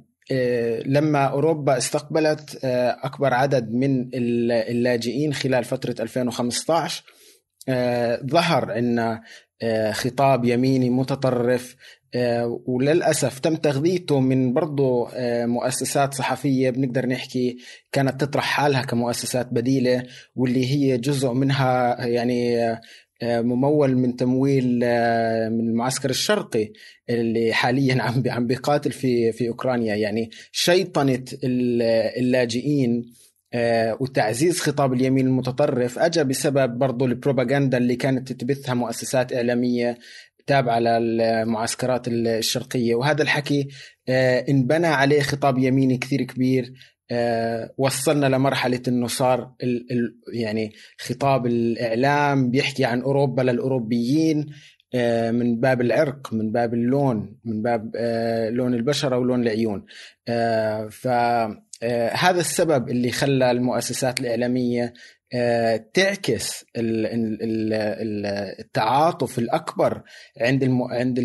لما 0.86 1.26
أوروبا 1.26 1.78
استقبلت 1.78 2.60
آه، 2.64 2.98
أكبر 3.04 3.34
عدد 3.34 3.72
من 3.72 4.10
اللاجئين 4.14 5.34
خلال 5.34 5.64
فترة 5.64 5.96
2015 6.00 7.04
آه، 7.70 8.22
ظهر 8.26 8.78
إن 8.78 9.20
خطاب 9.92 10.46
يميني 10.46 10.90
متطرف 10.90 11.76
وللأسف 12.66 13.40
تم 13.40 13.56
تغذيته 13.56 14.20
من 14.20 14.54
برضه 14.54 15.10
مؤسسات 15.46 16.14
صحفية 16.14 16.70
بنقدر 16.70 17.06
نحكي 17.06 17.58
كانت 17.92 18.22
تطرح 18.22 18.44
حالها 18.44 18.82
كمؤسسات 18.82 19.48
بديلة 19.52 20.04
واللي 20.36 20.66
هي 20.66 20.98
جزء 20.98 21.32
منها 21.32 22.06
يعني 22.06 22.58
ممول 23.24 23.98
من 23.98 24.16
تمويل 24.16 24.80
آه، 24.84 25.50
من 25.50 25.70
المعسكر 25.70 26.10
الشرقي 26.10 26.72
اللي 27.10 27.54
حاليا 27.54 28.04
عم 28.04 28.24
عم 28.28 28.48
بيقاتل 28.48 28.92
في 28.92 29.32
في 29.32 29.48
أوكرانيا. 29.48 29.96
يعني 29.96 30.30
شيطنة 30.52 31.24
اللاجئين 31.44 33.14
آه، 33.54 33.98
وتعزيز 34.00 34.60
خطاب 34.60 34.94
اليمين 34.94 35.28
المتطرف 35.28 36.00
اجى 36.00 36.24
بسبب 36.24 36.78
برضه 36.78 37.06
البروباغندا 37.06 37.78
اللي 37.78 37.96
كانت 37.96 38.32
تبثها 38.32 38.74
مؤسسات 38.74 39.34
إعلامية 39.34 39.98
تابعة 40.48 40.80
للمعسكرات 40.80 42.08
الشرقية. 42.08 42.96
وهذا 42.96 43.24
الحكي 43.24 43.68
آه، 44.10 44.46
انبنى 44.50 44.88
عليه 44.88 45.22
خطاب 45.22 45.58
يميني 45.58 45.98
كثير 45.98 46.24
كبير 46.24 46.66
آه، 46.66 46.93
وصلنا 47.78 48.26
لمرحلة 48.26 48.82
أنه 48.88 49.08
صار 49.08 49.52
ال 49.64 49.92
ال 49.92 50.16
يعني 50.34 50.74
خطاب 50.98 51.46
الإعلام 51.46 52.50
بيحكي 52.52 52.86
عن 52.86 53.02
أوروبا 53.02 53.42
للأوروبيين 53.42 54.46
آه، 54.96 55.32
من 55.32 55.60
باب 55.60 55.82
العرق 55.82 56.34
من 56.34 56.52
باب 56.52 56.74
اللون 56.74 57.36
من 57.46 57.62
باب 57.62 57.92
آه، 57.96 58.50
لون 58.50 58.74
البشرة 58.74 59.18
ولون 59.18 59.42
العيون. 59.42 59.86
فهذا 60.92 62.40
السبب 62.40 62.90
اللي 62.90 63.12
خلى 63.12 63.52
المؤسسات 63.52 64.20
الإعلامية 64.20 64.94
تعكس 65.94 66.66
التعاطف 68.60 69.40
الأكبر 69.40 70.02
عند 70.42 70.70
عند 70.92 71.20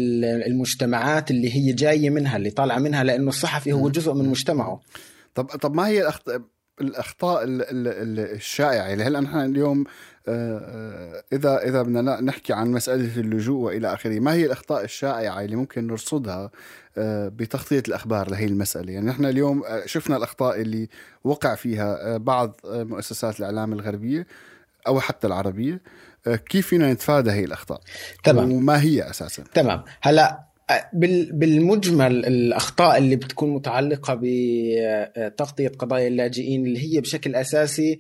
المجتمعات 0.46 1.30
اللي 1.30 1.54
هي 1.54 1.72
جاية 1.72 2.10
منها 2.10 2.36
اللي 2.36 2.50
طالعة 2.50 2.78
منها 2.78 3.04
لأنه 3.04 3.28
الصحفي 3.28 3.72
هو 3.72 3.88
جزء 3.88 4.14
من 4.14 4.28
مجتمعه. 4.28 4.80
طب 5.38 5.46
طب 5.46 5.74
ما 5.74 5.86
هي 5.86 6.00
الأخطاء 6.00 6.40
الاخطاء 6.80 7.42
الشائعة؟ 7.44 8.86
يعني 8.86 9.02
هلا 9.02 9.20
نحن 9.20 9.38
اليوم 9.38 9.84
إذا 11.32 11.58
إذا 11.62 11.82
بدنا 11.82 12.20
نحكي 12.20 12.52
عن 12.52 12.70
مسألة 12.70 13.20
اللجوء 13.20 13.60
وإلى 13.60 13.94
آخره 13.94 14.20
ما 14.20 14.32
هي 14.32 14.46
الأخطاء 14.46 14.84
الشائعة 14.84 15.40
اللي 15.40 15.56
ممكن 15.56 15.86
نرصدها 15.86 16.50
بتغطية 17.28 17.82
الأخبار 17.88 18.30
لهي 18.30 18.44
المسألة؟ 18.44 18.92
يعني 18.92 19.06
نحن 19.06 19.24
اليوم 19.24 19.64
شفنا 19.86 20.16
الأخطاء 20.16 20.60
اللي 20.60 20.88
وقع 21.24 21.54
فيها 21.54 22.16
بعض 22.16 22.60
مؤسسات 22.64 23.40
الإعلام 23.40 23.72
الغربية 23.72 24.26
أو 24.86 25.00
حتى 25.00 25.26
العربية 25.26 25.80
كيف 26.48 26.66
فينا 26.66 26.92
نتفادى 26.92 27.30
هي 27.30 27.44
الأخطاء؟ 27.44 27.80
تمام. 28.24 28.52
وما 28.52 28.80
هي 28.82 29.10
أساسا؟ 29.10 29.42
تمام. 29.54 29.82
هلأ 30.00 30.47
بالمجمل 31.32 32.26
الأخطاء 32.26 32.98
اللي 32.98 33.16
بتكون 33.16 33.54
متعلقة 33.54 34.18
بتغطيه 34.22 35.68
قضايا 35.68 36.08
اللاجئين 36.08 36.66
اللي 36.66 36.94
هي 36.94 37.00
بشكل 37.00 37.34
أساسي 37.34 37.98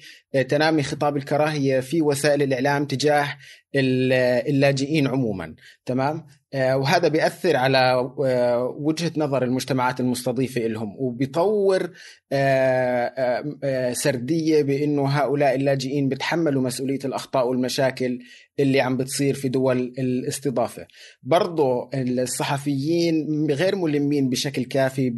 تنامي 0.48 0.82
خطاب 0.82 1.16
الكراهية 1.16 1.80
في 1.80 2.02
وسائل 2.02 2.42
الإعلام 2.42 2.84
تجاه 2.84 3.36
اللاجئين 3.74 5.06
عموما 5.06 5.54
تمام؟ 5.86 6.26
آه، 6.54 6.76
وهذا 6.76 7.08
بيأثر 7.08 7.56
على 7.56 8.12
آه، 8.24 8.76
وجهة 8.78 9.12
نظر 9.16 9.42
المجتمعات 9.42 10.00
المستضيفة 10.00 10.60
لهم 10.60 10.96
وبيطور 10.98 11.90
آه، 12.32 13.92
سردية 13.92 14.62
بأنه 14.62 15.06
هؤلاء 15.06 15.54
اللاجئين 15.54 16.08
بتحملوا 16.08 16.62
مسؤولية 16.62 16.98
الأخطاء 17.04 17.48
والمشاكل 17.48 18.18
اللي 18.60 18.80
عم 18.80 18.96
بتصير 18.96 19.34
في 19.34 19.48
دول 19.48 19.78
الاستضافة. 19.98 20.86
برضو 21.22 21.90
الصحفيين 21.94 23.46
غير 23.50 23.76
ملمين 23.76 24.28
بشكل 24.28 24.64
كافي 24.64 25.10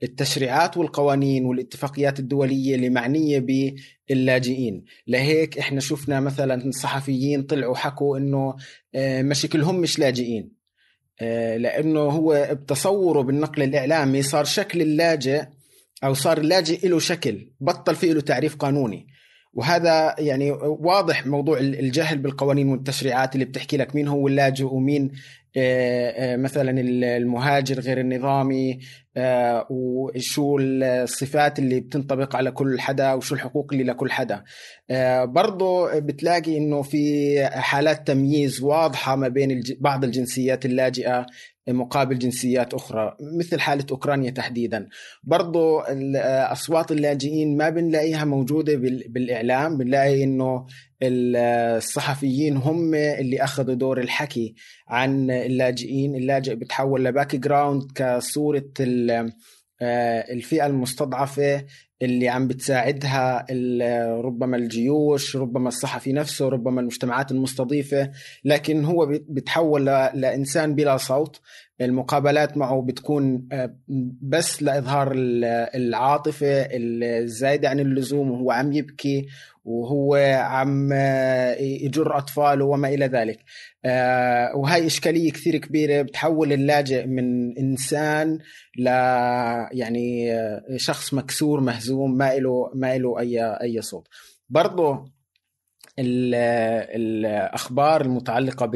بالتشريعات 0.00 0.76
والقوانين 0.76 1.44
والاتفاقيات 1.44 2.18
الدولية 2.18 2.74
اللي 2.74 2.90
معنية 2.90 3.44
باللاجئين. 4.08 4.84
لهيك 5.06 5.58
إحنا 5.58 5.80
شفنا 5.80 6.20
مثلا 6.20 6.70
صحفيين 6.70 7.42
طلعوا 7.42 7.76
حكوا 7.76 8.18
إنه 8.18 8.54
مشاكلهم 9.22 9.80
مش 9.80 9.98
لاجئين. 9.98 10.60
آه، 11.22 11.56
لأنه 11.56 12.00
هو 12.00 12.48
بتصوره 12.52 13.20
بالنقل 13.22 13.62
الإعلامي 13.62 14.22
صار 14.22 14.44
شكل 14.44 14.82
اللاجئ 14.82 15.42
أو 16.04 16.14
صار 16.14 16.38
اللاجئ 16.38 16.88
له 16.88 16.98
شكل 16.98 17.50
بطل 17.60 17.94
فيه 17.94 18.12
له 18.12 18.20
تعريف 18.20 18.56
قانوني. 18.56 19.06
وهذا 19.52 20.14
يعني 20.18 20.50
واضح 20.62 21.26
موضوع 21.26 21.58
الجهل 21.58 22.18
بالقوانين 22.18 22.68
والتشريعات 22.68 23.34
اللي 23.34 23.44
بتحكي 23.44 23.76
لك 23.76 23.94
مين 23.94 24.08
هو 24.08 24.28
اللاجئ 24.28 24.64
ومين 24.64 25.12
آه، 25.56 26.10
آه، 26.10 26.36
مثلا 26.36 26.80
المهاجر 27.16 27.80
غير 27.80 28.00
النظامي 28.00 28.78
وشو 29.70 30.58
الصفات 30.60 31.58
اللي 31.58 31.80
بتنطبق 31.80 32.36
على 32.36 32.50
كل 32.50 32.80
حدا 32.80 33.12
وشو 33.12 33.34
الحقوق 33.34 33.68
اللي 33.72 33.84
لكل 33.84 34.10
حدا. 34.10 34.42
برضه 35.24 35.98
بتلاقي 35.98 36.56
إنه 36.56 36.82
في 36.82 37.46
حالات 37.46 38.06
تمييز 38.06 38.62
واضحة 38.62 39.16
ما 39.16 39.28
بين 39.28 39.62
بعض 39.80 40.04
الجنسيات 40.04 40.66
اللاجئة 40.66 41.26
مقابل 41.68 42.18
جنسيات 42.18 42.74
أخرى 42.74 43.16
مثل 43.38 43.60
حالة 43.60 43.86
أوكرانيا 43.90 44.30
تحديدا. 44.30 44.88
برضو 45.24 45.78
أصوات 46.52 46.92
اللاجئين 46.92 47.56
ما 47.56 47.68
بنلاقيها 47.68 48.24
موجودة 48.24 48.74
بالإعلام 49.08 49.78
بنلاقي 49.78 50.24
أنه 50.24 50.66
الصحفيين 51.02 52.56
هم 52.56 52.94
اللي 52.94 53.44
أخذوا 53.44 53.74
دور 53.74 54.00
الحكي 54.00 54.54
عن 54.88 55.30
اللاجئين. 55.30 56.14
اللاجئ 56.14 56.54
بتحول 56.54 57.04
لباك 57.04 57.36
جراوند 57.36 57.82
كصورة 57.94 58.64
الفئة 60.32 60.66
المستضعفة 60.66 61.64
اللي 62.02 62.28
عم 62.28 62.48
بتساعدها 62.48 63.46
ربما 64.20 64.56
الجيوش 64.56 65.36
ربما 65.36 65.68
الصحفي 65.68 66.12
نفسه 66.12 66.48
ربما 66.48 66.80
المجتمعات 66.80 67.30
المستضيفة. 67.32 68.10
لكن 68.44 68.84
هو 68.84 69.06
بيتحول 69.28 69.84
لإنسان 70.14 70.74
بلا 70.74 70.96
صوت. 70.96 71.40
المقابلات 71.80 72.56
معه 72.56 72.82
بتكون 72.82 73.48
آه، 73.52 73.76
بس 74.22 74.62
لإظهار 74.62 75.12
العاطفة 75.74 76.66
الزايدة 76.72 77.68
عن 77.68 77.80
اللزوم 77.80 78.30
وهو 78.30 78.50
عم 78.50 78.72
يبكي 78.72 79.26
وهو 79.64 80.14
عم 80.40 80.92
آه، 80.92 81.54
يجر 81.60 82.18
أطفاله 82.18 82.64
وما 82.64 82.88
إلى 82.88 83.06
ذلك. 83.06 83.38
آه، 83.84 84.56
وهي 84.56 84.86
إشكالية 84.86 85.32
كثير 85.32 85.56
كبيرة 85.56 86.02
بتحول 86.02 86.52
اللاجئ 86.52 87.06
من 87.06 87.58
إنسان 87.58 88.38
ل 88.78 88.86
يعني 89.72 90.32
شخص 90.76 91.14
مكسور 91.14 91.60
مهزوم 91.60 92.16
ما 92.16 92.34
له 92.34 92.70
ما 92.74 92.98
له 92.98 93.20
أي 93.20 93.44
أي 93.62 93.82
صوت. 93.82 94.08
برضه 94.48 95.10
الأخبار 95.98 98.00
المتعلقة 98.00 98.66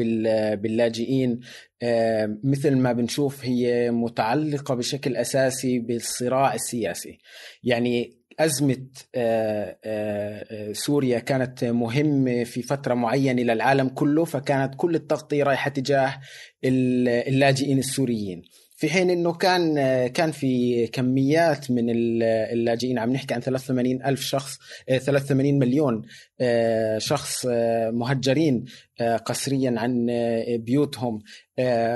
باللاجئين 0.55 1.39
آه، 1.83 2.37
مثل 2.43 2.77
ما 2.77 2.93
بنشوف 2.93 3.45
هي 3.45 3.91
متعلقة 3.91 4.75
بشكل 4.75 5.17
أساسي 5.17 5.79
بالصراع 5.79 6.53
السياسي. 6.53 7.17
يعني 7.63 8.17
أزمة 8.39 8.87
آه، 9.15 9.77
آه، 9.85 10.73
سوريا 10.73 11.19
كانت 11.19 11.63
مهمة 11.63 12.43
في 12.43 12.61
فترة 12.61 12.93
معينة 12.93 13.41
للعالم 13.41 13.89
كله 13.89 14.25
فكانت 14.25 14.73
كل 14.77 14.95
التغطية 14.95 15.43
رايحة 15.43 15.69
تجاه 15.69 16.19
اللاجئين 16.63 17.77
السوريين. 17.79 18.41
في 18.75 18.89
حين 18.89 19.09
إنه 19.09 19.33
كان 19.33 19.75
كان 20.07 20.31
في 20.31 20.87
كميات 20.87 21.71
من 21.71 21.85
اللاجئين 22.23 22.99
عم 22.99 23.13
نحكي 23.13 23.33
عن 23.33 23.41
83 23.41 24.05
ألف 24.05 24.21
شخص 24.21 24.57
83 24.87 25.53
آه، 25.53 25.59
مليون 25.59 26.01
آه، 26.41 26.97
شخص 26.97 27.45
آه، 27.49 27.91
مهجرين 27.91 28.65
قسريا 29.25 29.75
عن 29.77 30.07
بيوتهم. 30.59 31.19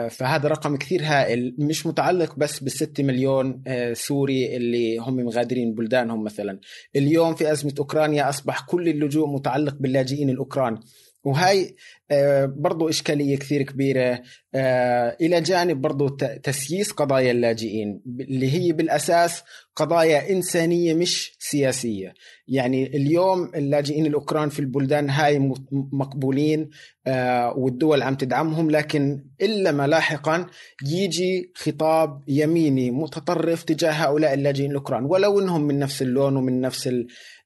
فهذا 0.10 0.50
رقم 0.50 0.78
كثير 0.78 1.02
هائل 1.04 1.56
مش 1.60 1.86
متعلق 1.86 2.36
بس 2.38 2.60
بالستة 2.60 3.04
مليون 3.04 3.64
سوري 3.94 4.56
اللي 4.58 4.98
هم 4.98 5.16
مغادرين 5.16 5.74
بلدانهم 5.74 6.24
مثلا. 6.24 6.60
اليوم 6.96 7.36
في 7.36 7.52
أزمة 7.52 7.74
أوكرانيا 7.80 8.30
أصبح 8.30 8.66
كل 8.66 8.90
اللجوء 8.90 9.28
متعلق 9.28 9.76
باللاجئين 9.80 10.30
الأوكران. 10.30 10.80
وهي 11.24 11.74
آه، 12.12 12.46
برضو 12.46 12.90
إشكالية 12.90 13.38
كثير 13.38 13.64
كبيرة. 13.64 14.22
آه، 14.56 15.18
إلى 15.22 15.42
جانب 15.42 15.82
برضو 15.82 16.08
تسييس 16.44 16.92
قضايا 16.92 17.32
اللاجئين 17.32 18.02
اللي 18.20 18.54
هي 18.54 18.72
بالأساس 18.72 19.44
قضايا 19.76 20.30
إنسانية 20.32 20.94
مش 20.94 21.36
سياسية. 21.40 22.14
يعني 22.48 22.88
اليوم 22.98 23.52
اللاجئين 23.56 24.06
الأوكران 24.06 24.50
في 24.50 24.60
البلدان 24.60 25.10
هاي 25.10 25.54
مقبولين 25.72 26.70
آه، 27.08 27.54
والدول 27.58 28.02
عم 28.02 28.16
تدعمهم 28.16 28.72
لكن 28.72 29.26
إلا 29.42 29.72
ما 29.72 29.88
لاحقا 29.88 30.46
يجي 30.86 31.52
خطاب 31.56 32.24
يميني 32.28 32.92
متطرف 32.92 33.64
تجاه 33.64 33.92
هؤلاء 33.92 34.34
اللاجئين 34.34 34.72
الأوكران 34.72 35.06
ولو 35.06 35.40
أنهم 35.40 35.62
من 35.62 35.80
نفس 35.80 36.02
اللون 36.02 36.36
ومن 36.36 36.62
نفس 36.62 36.90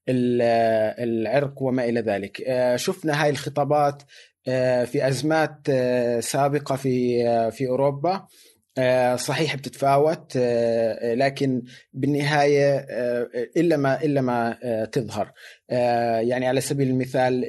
العرق 0.09 1.61
وما 1.61 1.85
إلى 1.85 1.99
ذلك. 1.99 2.41
آه، 2.41 2.75
شفنا 2.75 3.23
هاي 3.23 3.29
الخطابات 3.29 4.03
آه، 4.47 4.83
في 4.83 5.07
أزمات 5.07 5.57
آه، 5.69 6.19
سابقة 6.19 6.75
في 6.75 7.51
في 7.51 7.67
أوروبا. 7.67 8.27
صحيح 9.15 9.55
بتتفاوت 9.55 10.37
لكن 11.03 11.61
بالنهاية 11.93 12.85
إلا 13.57 13.77
ما 13.77 14.03
إلا 14.03 14.21
ما 14.21 14.57
تظهر. 14.91 15.31
يعني 16.19 16.47
على 16.47 16.61
سبيل 16.61 16.89
المثال 16.89 17.45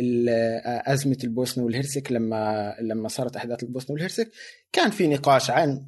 أزمة 0.87 1.16
البوسنة 1.25 1.64
والهرسك 1.64 2.12
لما 2.12 2.75
لما 2.80 3.08
صارت 3.08 3.37
أحداث 3.37 3.62
البوسنة 3.62 3.94
والهرسك 3.94 4.30
كان 4.73 4.90
في 4.90 5.06
نقاش 5.06 5.50
عن 5.50 5.87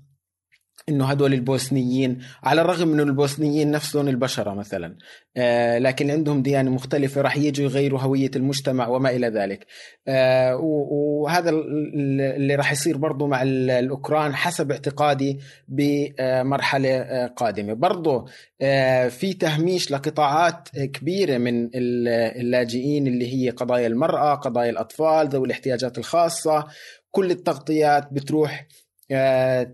إنه 0.88 1.05
هدول 1.05 1.35
البوسنيين 1.35 2.19
على 2.43 2.61
الرغم 2.61 2.93
انه 2.93 3.02
البوسنيين 3.02 3.71
نفسهم 3.71 4.09
البشرة 4.09 4.55
مثلا. 4.55 4.97
آه 5.37 5.78
لكن 5.78 6.11
عندهم 6.11 6.43
ديانة 6.43 6.71
مختلفة 6.71 7.21
راح 7.21 7.37
يجوا 7.37 7.64
يغيروا 7.66 8.00
هويه 8.00 8.31
المجتمع 8.37 8.88
وما 8.88 9.11
إلى 9.11 9.28
ذلك. 9.28 9.66
آه 10.09 10.57
وهذا 10.57 11.50
اللي 11.50 12.55
راح 12.55 12.73
يصير 12.73 12.97
برضه 12.97 13.26
مع 13.26 13.43
الأوكران 13.43 14.35
حسب 14.35 14.73
اعتقادي 14.73 15.40
بمرحلة 15.69 16.88
آه 16.97 17.26
قادمة. 17.26 17.73
برضه 17.73 18.25
آه 18.61 19.09
في 19.09 19.33
تهميش 19.35 19.90
لقطاعات 19.90 20.69
كبيرة 20.78 21.38
من 21.38 21.71
اللاجئين 21.75 23.07
اللي 23.07 23.35
هي 23.35 23.50
قضايا 23.50 23.87
المرأة 23.87 24.35
قضايا 24.35 24.71
الأطفال 24.71 25.28
ذوي 25.28 25.47
الاحتياجات 25.47 25.99
الخاصة. 25.99 26.66
كل 27.10 27.30
التغطيات 27.30 28.13
بتروح 28.13 28.67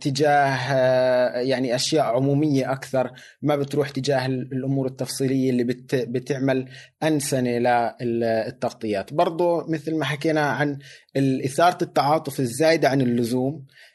تجاه 0.01 0.57
آه، 0.73 1.41
يعني 1.41 1.75
أشياء 1.75 2.05
عمومية 2.05 2.73
أكثر 2.73 3.13
ما 3.43 3.57
بتروح 3.57 3.91
تجاه 3.91 4.27
الأمور 4.27 4.87
التفصيلية 4.87 5.51
اللي 5.51 5.65
بت 5.65 5.95
بتعمل 5.95 6.69
أنسنة 7.03 7.51
للتغطيات 8.01 9.15
برضو 9.15 9.67
مثل 9.69 9.95
ما 9.97 10.05
حكينا 10.05 10.41
عن 10.41 10.79
إثارة 11.17 11.79
التعاطف 11.83 12.41
الزايدة 12.41 12.89
عن 12.89 13.01
اللزوم 13.01 13.55
آه، 13.55 13.92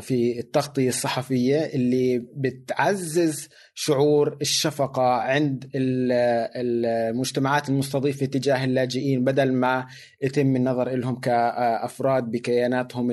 في 0.00 0.38
التغطية 0.38 0.88
الصحفية 0.88 1.58
اللي 1.58 2.18
بتعزز 2.36 3.48
شعور 3.74 4.36
الشفقة 4.40 5.02
عند 5.02 5.70
المجتمعات 5.74 7.68
المستضيفة 7.68 8.26
تجاه 8.26 8.64
اللاجئين 8.64 9.24
بدل 9.24 9.52
ما 9.52 9.86
يتم 10.22 10.56
النظر 10.56 10.88
لهم 10.96 11.20
كأفراد 11.20 12.24
بكياناتهم 12.24 13.10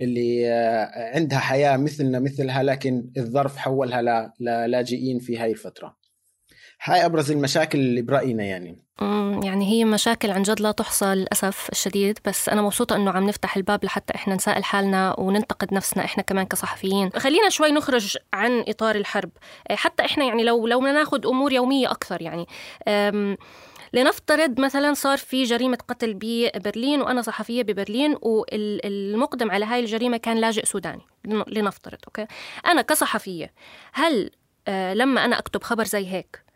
اللي 0.00 0.48
آه، 0.48 1.14
عندها 1.14 1.38
حياة 1.38 1.76
مثلنا 1.76 2.18
مثلها 2.18 2.62
لكن 2.62 3.10
الظرف 3.16 3.56
حولها 3.56 4.32
للاجئين 4.40 5.18
في 5.18 5.38
هاي 5.38 5.50
الفترة. 5.50 5.96
هاي 6.82 7.04
أبرز 7.04 7.30
المشاكل 7.30 7.78
اللي 7.78 8.02
برأينا 8.02 8.44
يعني. 8.44 8.89
يعني 9.44 9.70
هي 9.70 9.84
مشاكل 9.84 10.30
عن 10.30 10.42
جد 10.42 10.60
لا 10.60 10.72
تحصى 10.72 11.14
للأسف 11.14 11.68
الشديد 11.72 12.18
بس 12.24 12.48
أنا 12.48 12.62
مبسوطة 12.62 12.96
إنه 12.96 13.10
عم 13.10 13.26
نفتح 13.26 13.56
الباب 13.56 13.84
لحتى 13.84 14.14
إحنا 14.14 14.34
نسائل 14.34 14.64
حالنا 14.64 15.20
وننتقد 15.20 15.74
نفسنا 15.74 16.04
إحنا 16.04 16.22
كمان 16.22 16.46
كصحفيين. 16.46 17.10
خلينا 17.10 17.48
شوي 17.48 17.70
نخرج 17.70 18.16
عن 18.32 18.64
إطار 18.68 18.94
الحرب. 18.96 19.30
إيه، 19.70 19.76
حتى 19.76 20.04
إحنا 20.04 20.24
يعني 20.24 20.44
لو 20.44 20.66
لو 20.66 20.80
ناخذ 20.80 21.26
أمور 21.26 21.52
يومية 21.52 21.90
أكثر 21.90 22.22
يعني. 22.22 22.46
لنفترض 23.92 24.60
مثلا 24.60 24.94
صار 24.94 25.18
في 25.18 25.42
جريمة 25.44 25.78
قتل 25.88 26.14
ببرلين 26.14 27.00
وأنا 27.00 27.22
صحفية 27.22 27.62
ببرلين 27.62 28.16
والمقدم 28.22 29.50
على 29.50 29.64
هاي 29.64 29.80
الجريمة 29.80 30.16
كان 30.16 30.36
لاجئ 30.36 30.64
سوداني. 30.64 31.02
لنفترض 31.24 31.98
أوكي؟ 32.06 32.26
أنا 32.66 32.82
كصحفية 32.82 33.52
هل 33.92 34.30
آه، 34.68 34.94
لما 34.94 35.24
أنا 35.24 35.38
أكتب 35.38 35.62
خبر 35.62 35.84
زي 35.84 36.06
هيك 36.06 36.42
آه، 36.46 36.49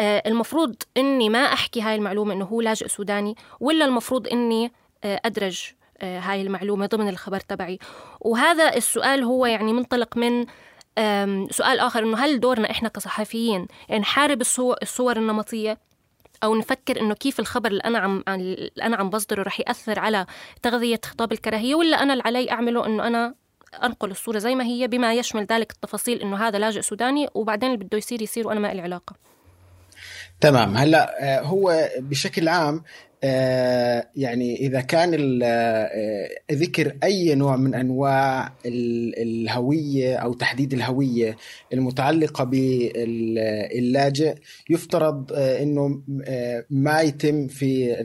المفروض 0.00 0.74
إني 0.96 1.28
ما 1.28 1.38
أحكي 1.38 1.82
هاي 1.82 1.94
المعلومة 1.94 2.34
إنه 2.34 2.44
هو 2.44 2.60
لاجئ 2.60 2.88
سوداني 2.88 3.36
ولا 3.60 3.84
المفروض 3.84 4.28
إني 4.28 4.72
آه، 5.04 5.20
أدرج 5.24 5.72
آه، 5.98 6.18
هاي 6.18 6.42
المعلومة 6.42 6.86
ضمن 6.86 7.08
الخبر 7.08 7.40
تبعي. 7.40 7.78
وهذا 8.20 8.76
السؤال 8.76 9.22
هو 9.22 9.46
يعني 9.46 9.72
منطلق 9.72 10.16
من 10.16 10.46
سؤال 11.50 11.80
آخر 11.80 12.02
إنه 12.02 12.18
هل 12.18 12.40
دورنا 12.40 12.70
إحنا 12.70 12.88
كصحفيين 12.88 13.66
نحارب 14.00 14.40
الصور 14.82 15.16
النمطية؟ 15.16 15.78
أو 16.44 16.54
نفكر 16.54 17.00
إنه 17.00 17.14
كيف 17.14 17.40
الخبر 17.40 17.70
اللي 17.70 17.80
أنا 17.84 17.98
عم 17.98 18.24
اللي 18.28 18.70
أنا 18.82 18.96
عم 18.96 19.10
بصدره 19.10 19.42
رح 19.42 19.60
يأثر 19.60 19.98
على 19.98 20.26
تغذية 20.62 21.00
خطاب 21.04 21.32
الكراهية 21.32 21.74
ولا 21.74 22.02
أنا 22.02 22.12
اللي 22.12 22.22
علي 22.26 22.50
أعمله 22.50 22.86
إنه 22.86 23.06
أنا 23.06 23.34
أنقل 23.84 24.10
الصورة 24.10 24.38
زي 24.38 24.54
ما 24.54 24.64
هي 24.64 24.88
بما 24.88 25.14
يشمل 25.14 25.44
ذلك 25.44 25.72
التفاصيل 25.72 26.20
إنه 26.20 26.36
هذا 26.36 26.58
لاجئ 26.58 26.82
سوداني 26.82 27.28
وبعدين 27.34 27.72
اللي 27.72 27.84
بده 27.84 27.98
يصير 27.98 28.22
يصير 28.22 28.48
وأنا 28.48 28.60
ما 28.60 28.74
لي 28.74 28.80
علاقة. 28.80 29.16
تمام. 30.44 30.76
هلأ 30.76 31.16
آه، 31.22 31.40
هو 31.42 31.88
بشكل 31.98 32.48
عام 32.48 32.82
يعني 34.16 34.56
إذا 34.56 34.80
كان 34.80 35.40
آه، 35.42 36.28
ذكر 36.52 36.96
أي 37.02 37.34
نوع 37.34 37.56
من 37.56 37.74
أنواع 37.74 38.52
الهوية 38.66 40.16
أو 40.16 40.32
تحديد 40.32 40.72
الهوية 40.72 41.36
المتعلقة 41.72 42.44
باللاجئ 42.44 44.34
يفترض 44.70 45.32
إنه 45.32 46.02
ما 46.70 47.00
يتم 47.00 47.46
في 47.46 47.96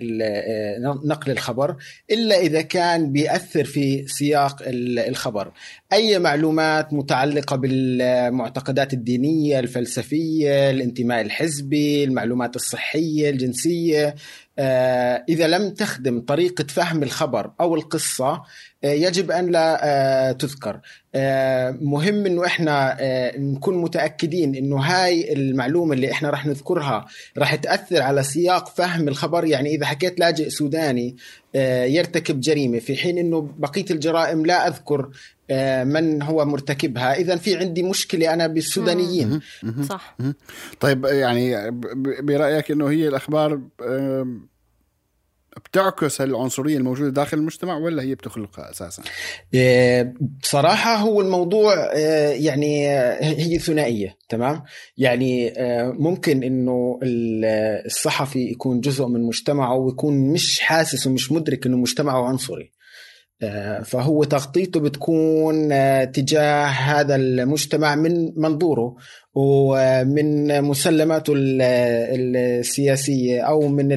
نقل 1.05 1.31
الخبر 1.31 1.75
إلا 2.11 2.39
إذا 2.39 2.61
كان 2.61 3.11
بيأثر 3.11 3.63
في 3.63 4.07
سياق 4.07 4.61
الخبر. 4.67 5.51
أي 5.93 6.19
معلومات 6.19 6.93
متعلقة 6.93 7.55
بالمعتقدات 7.55 8.93
الدينية 8.93 9.59
الفلسفية 9.59 10.69
الانتماء 10.69 11.21
الحزبي 11.21 12.03
المعلومات 12.03 12.55
الصحية 12.55 13.29
الجنسية 13.29 14.15
إذا 15.29 15.47
لم 15.47 15.69
تخدم 15.69 16.21
طريقة 16.21 16.63
فهم 16.63 17.03
الخبر 17.03 17.51
أو 17.61 17.75
القصة 17.75 18.41
يجب 18.83 19.31
أن 19.31 19.51
لا 19.51 20.35
تذكر. 20.39 20.79
مهم 21.81 22.25
أنه 22.25 22.45
إحنا 22.45 22.97
نكون 23.37 23.77
متأكدين 23.77 24.55
أنه 24.55 24.77
هاي 24.77 25.33
المعلومة 25.33 25.93
اللي 25.93 26.11
إحنا 26.11 26.29
رح 26.29 26.45
نذكرها 26.45 27.05
رح 27.37 27.55
تأثر 27.55 28.01
على 28.01 28.23
سياق 28.23 28.67
فهم 28.67 29.07
الخبر. 29.07 29.45
يعني 29.45 29.75
إذا 29.75 29.85
حكيت 29.85 30.19
لاجئ 30.19 30.49
سوداني 30.49 31.15
يرتكب 31.85 32.39
جريمة 32.39 32.79
في 32.79 32.95
حين 32.95 33.17
أنه 33.17 33.49
بقية 33.57 33.85
الجرائم 33.91 34.45
لا 34.45 34.67
أذكر 34.67 35.09
من 35.83 36.21
هو 36.21 36.45
مرتكبها. 36.45 37.13
اذا 37.13 37.35
في 37.35 37.57
عندي 37.57 37.83
مشكلة 37.83 38.33
أنا 38.33 38.47
بالسودانيين. 38.47 39.41
صح. 39.89 40.17
طيب 40.79 41.05
يعني 41.05 41.71
برأيك 42.21 42.71
إنه 42.71 42.89
هي 42.89 43.07
الأخبار 43.07 43.61
بتعكس 45.65 46.21
العنصرية 46.21 46.77
الموجودة 46.77 47.09
داخل 47.09 47.37
المجتمع 47.37 47.77
ولا 47.77 48.03
هي 48.03 48.15
بتخلقها 48.15 48.71
أساسا؟ 48.71 49.03
بصراحة 50.41 50.95
هو 50.95 51.21
الموضوع 51.21 51.93
يعني 52.33 52.89
هي 53.19 53.59
ثنائية 53.59 54.17
تمام؟ 54.29 54.63
يعني 54.97 55.53
ممكن 55.99 56.43
إنه 56.43 56.99
الصحفي 57.85 58.39
يكون 58.39 58.79
جزء 58.79 59.05
من 59.05 59.23
مجتمعه 59.23 59.75
ويكون 59.75 60.31
مش 60.31 60.59
حاسس 60.59 61.07
ومش 61.07 61.31
مدرك 61.31 61.65
إنه 61.65 61.77
مجتمعه 61.77 62.25
عنصري. 62.27 62.71
فهو 63.83 64.23
تغطيته 64.23 64.79
بتكون 64.79 65.69
تجاه 66.11 66.65
هذا 66.65 67.15
المجتمع 67.15 67.95
من 67.95 68.33
منظوره 68.35 68.95
ومن 69.33 70.61
مسلماته 70.61 71.33
السياسية 71.37 73.41
أو 73.41 73.67
من 73.67 73.87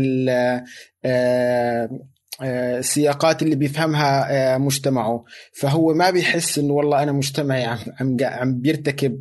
السياقات 2.43 3.43
اللي 3.43 3.57
بيفهمها 3.57 4.59
مجتمعه. 4.59 5.25
فهو 5.53 5.95
ما 5.95 6.11
بيحس 6.11 6.59
إنه 6.59 6.73
والله 6.73 7.03
أنا 7.03 7.13
مجتمعي 7.13 7.65
عم 8.01 8.17
عم 8.23 8.61
بيرتكب 8.61 9.21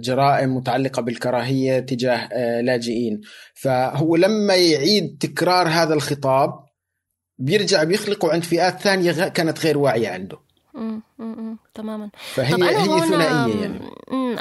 جرائم 0.00 0.56
متعلقة 0.56 1.02
بالكراهية 1.02 1.80
تجاه 1.80 2.28
لاجئين. 2.60 3.20
فهو 3.54 4.16
لما 4.16 4.54
يعيد 4.54 5.16
تكرار 5.20 5.68
هذا 5.68 5.94
الخطاب 5.94 6.67
بيرجع 7.38 7.82
بيخلقه 7.84 8.32
عند 8.32 8.44
فئات 8.44 8.80
ثانية 8.80 9.28
كانت 9.28 9.60
غير 9.60 9.78
واعية 9.78 10.08
عنده 10.08 10.38
مم. 10.74 11.02
مم. 11.18 11.56
تماما 11.74 12.10
فهي 12.34 12.52
طب 12.52 12.62
أنا 12.62 12.94
هي 12.94 13.00
ثنائية 13.08 13.60
يعني 13.60 13.80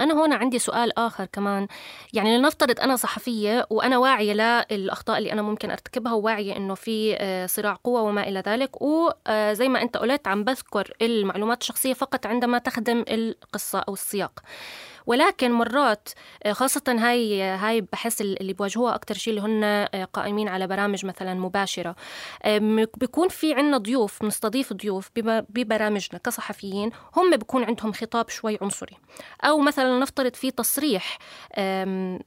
أنا 0.04 0.14
هون 0.14 0.34
عندي 0.34 0.60
سؤال 0.60 1.00
آخر 1.00 1.26
كمان 1.26 1.68
يعني 2.14 2.38
لنفترض 2.38 2.80
أنا 2.80 2.96
صحفية 2.96 3.68
وأنا 3.70 3.98
واعية 3.98 4.34
للأخطاء 4.72 5.18
اللي 5.18 5.32
أنا 5.32 5.42
ممكن 5.42 5.72
أرتكبها 5.72 6.14
وواعية 6.14 6.58
إنه 6.58 6.76
في 6.76 7.18
صراع 7.50 7.78
قوة 7.84 8.02
وما 8.02 8.28
إلى 8.28 8.44
ذلك 8.48 8.82
وزي 8.82 9.68
ما 9.68 9.82
أنت 9.82 9.98
قلت 9.98 10.28
عم 10.28 10.44
بذكر 10.44 10.94
المعلومات 11.02 11.62
الشخصية 11.62 11.94
فقط 11.94 12.26
عندما 12.26 12.58
تخدم 12.58 13.06
القصة 13.08 13.80
أو 13.80 13.94
السياق 13.94 14.40
ولكن 15.08 15.52
مرات 15.52 16.10
خاصة 16.52 16.82
هاي 16.88 17.42
هاي 17.42 17.82
بحس 17.82 18.22
اللي 18.22 18.54
بواجهوها 18.54 18.96
أكثر 18.96 19.16
شيء 19.16 19.38
اللي 19.38 19.42
هن 19.42 19.86
قائمين 20.14 20.48
على 20.48 20.68
برامج 20.68 21.06
مثلا 21.06 21.34
مباشرة. 21.34 21.96
بيكون 22.98 23.30
في 23.30 23.54
عنا 23.54 23.78
ضيوف 23.78 24.24
بنستضيف 24.24 24.74
ضيوف 24.74 25.10
ببرامجنا 25.50 26.20
كصحفيين 26.20 26.92
هم 27.16 27.36
بيكون 27.36 27.64
عندهم 27.64 27.94
خطاب 27.94 28.30
شوي 28.30 28.58
عنصري. 28.62 28.98
أو 29.44 29.60
مثلا 29.60 30.00
نفترض 30.00 30.36
في 30.36 30.52
تصريح 30.52 31.18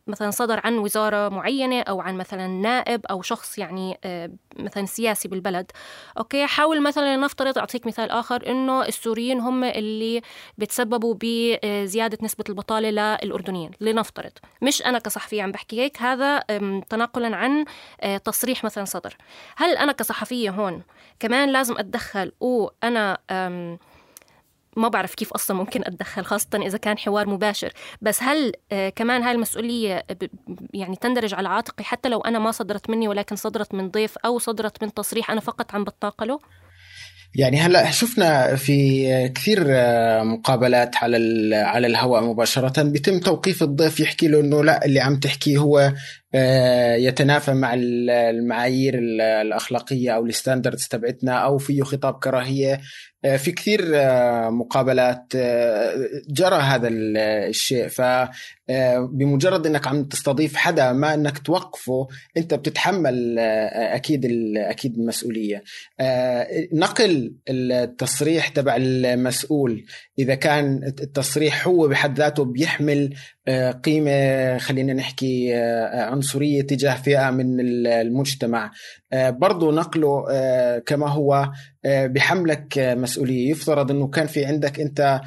مثلا 0.06 0.30
صدر 0.30 0.60
عن 0.64 0.78
وزارة 0.78 1.28
معينة 1.28 1.80
أو 1.80 2.00
عن 2.00 2.16
مثلا 2.16 2.46
نائب 2.46 3.06
أو 3.06 3.22
شخص 3.22 3.58
يعني 3.58 3.98
مثلا 4.58 4.86
سياسي 4.86 5.28
بالبلد. 5.28 5.70
أوكي 6.18 6.46
حاول 6.46 6.82
مثلا 6.82 7.16
نفترض 7.16 7.58
أعطيك 7.58 7.86
مثال 7.86 8.10
آخر 8.10 8.46
إنه 8.46 8.84
السوريين 8.84 9.40
هم 9.40 9.64
اللي 9.64 10.22
بتسببوا 10.58 11.14
بزيادة 11.20 12.18
نسبة 12.22 12.44
البطالة. 12.48 12.69
البطالة 12.70 13.18
للأردنيين 13.22 13.70
لنفترض. 13.80 14.32
مش 14.62 14.82
أنا 14.82 14.98
كصحفية 14.98 15.42
عم 15.42 15.52
بحكي 15.52 15.80
هيك 15.80 16.02
هذا 16.02 16.38
تناقلا 16.88 17.36
عن 17.36 17.64
تصريح 18.24 18.64
مثلا 18.64 18.84
صدر. 18.84 19.16
هل 19.56 19.76
أنا 19.76 19.92
كصحفية 19.92 20.50
هون 20.50 20.82
كمان 21.20 21.48
لازم 21.52 21.78
أتدخل؟ 21.78 22.32
وأنا 22.40 23.18
ما 24.76 24.88
بعرف 24.88 25.14
كيف 25.14 25.32
أصلا 25.32 25.56
ممكن 25.56 25.80
أتدخل 25.80 26.24
خاصة 26.24 26.48
إذا 26.54 26.78
كان 26.78 26.98
حوار 26.98 27.28
مباشر. 27.28 27.72
بس 28.02 28.22
هل 28.22 28.52
كمان 28.96 29.22
هاي 29.22 29.32
المسؤولية 29.32 30.06
يعني 30.74 30.96
تندرج 30.96 31.34
على 31.34 31.48
عاتقي 31.48 31.84
حتى 31.84 32.08
لو 32.08 32.20
أنا 32.20 32.38
ما 32.38 32.50
صدرت 32.50 32.90
مني 32.90 33.08
ولكن 33.08 33.36
صدرت 33.36 33.74
من 33.74 33.90
ضيف 33.90 34.18
أو 34.18 34.38
صدرت 34.38 34.84
من 34.84 34.94
تصريح 34.94 35.30
أنا 35.30 35.40
فقط 35.40 35.74
عم 35.74 35.84
بتناقله؟ 35.84 36.38
يعني 37.34 37.60
هلا 37.60 37.90
شفنا 37.90 38.56
في 38.56 39.28
كثير 39.28 39.64
مقابلات 40.24 40.96
على 40.96 41.54
على 41.54 41.86
الهواء 41.86 42.24
مباشرة 42.24 42.82
بيتم 42.82 43.18
توقيف 43.18 43.62
الضيف 43.62 44.00
يحكي 44.00 44.28
له 44.28 44.40
إنه 44.40 44.64
لا 44.64 44.84
اللي 44.84 45.00
عم 45.00 45.20
تحكيه 45.20 45.58
هو 45.58 45.92
يتنافى 46.98 47.54
مع 47.54 47.74
المعايير 47.74 48.98
الأخلاقية 49.42 50.10
أو 50.10 50.26
الستاندردز 50.26 50.88
تبعتنا 50.88 51.32
أو 51.32 51.58
فيه 51.58 51.82
خطاب 51.82 52.14
كراهية. 52.14 52.80
في 53.36 53.52
كثير 53.52 53.82
مقابلات 54.50 55.32
جرى 56.28 56.56
هذا 56.56 56.88
الشيء. 56.88 57.88
فبمجرد 57.88 59.66
إنك 59.66 59.86
عم 59.86 60.04
تستضيف 60.04 60.56
حدا 60.56 60.92
ما 60.92 61.14
إنك 61.14 61.38
توقفه 61.38 62.08
أنت 62.36 62.54
بتتحمل 62.54 63.38
أكيد 63.38 64.26
أكيد 64.56 64.96
المسؤولية. 64.96 65.62
نقل 66.72 67.34
التصريح 67.48 68.48
تبع 68.48 68.76
المسؤول 68.78 69.84
إذا 70.18 70.34
كان 70.34 70.80
التصريح 71.00 71.66
هو 71.68 71.88
بحد 71.88 72.18
ذاته 72.18 72.44
بيحمل 72.44 73.14
قيمة 73.84 74.58
خلينا 74.58 74.92
نحكي 74.92 75.54
عنصرية 76.20 76.62
تجاه 76.62 76.94
فئة 76.94 77.30
من 77.30 77.60
المجتمع. 77.86 78.70
برضو 79.14 79.72
نقله 79.72 80.24
كما 80.86 81.08
هو 81.08 81.50
بحملك 81.86 82.78
مسؤولية. 82.78 83.50
يفترض 83.50 83.90
أنه 83.90 84.08
كان 84.08 84.26
في 84.26 84.44
عندك 84.44 84.80
أنت 84.80 85.20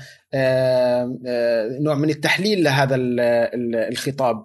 نوع 1.81 1.95
من 1.95 2.09
التحليل 2.09 2.63
لهذا 2.63 2.95
الخطاب. 3.91 4.43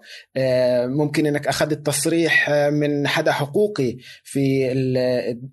ممكن 0.87 1.27
إنك 1.27 1.49
أخذت 1.49 1.87
تصريح 1.87 2.51
من 2.51 3.07
حدا 3.09 3.33
حقوقي 3.33 3.97
في 4.25 4.73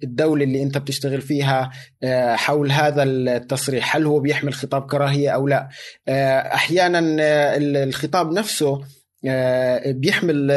الدولة 0.04 0.44
اللي 0.44 0.64
أنت 0.64 0.78
بتشتغل 0.78 1.22
فيها 1.22 1.72
حول 2.36 2.72
هذا 2.72 3.04
التصريح. 3.04 3.96
هل 3.96 4.06
هو 4.06 4.20
بيحمل 4.20 4.54
خطاب 4.54 4.86
كراهية 4.86 5.30
أو 5.30 5.48
لا؟ 5.48 5.70
أحيانا 6.54 7.00
الخطاب 7.84 8.32
نفسه 8.32 8.82
بيحمل 9.86 10.52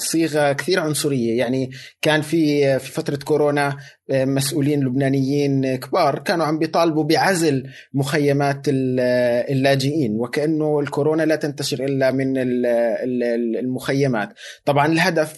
صيغة 0.00 0.52
كثير 0.52 0.80
عنصرية. 0.80 1.38
يعني 1.38 1.70
كان 2.02 2.22
في 2.22 2.78
في 2.78 2.92
فترة 2.92 3.18
كورونا 3.24 3.76
مسؤولين 4.10 4.84
لبنانيين 4.84 5.76
كبار 5.76 6.18
كانوا 6.18 6.46
عم 6.46 6.58
بيطالبوا 6.58 7.04
بعزل 7.04 7.64
مخيمات 7.94 8.62
اللاجئين 8.68 10.16
وكأنه 10.16 10.80
الكورونا 10.80 11.22
لا 11.22 11.36
تنتشر 11.36 11.84
إلا 11.84 12.10
من 12.10 12.34
المخيمات. 13.58 14.28
طبعا 14.64 14.86
الهدف 14.86 15.36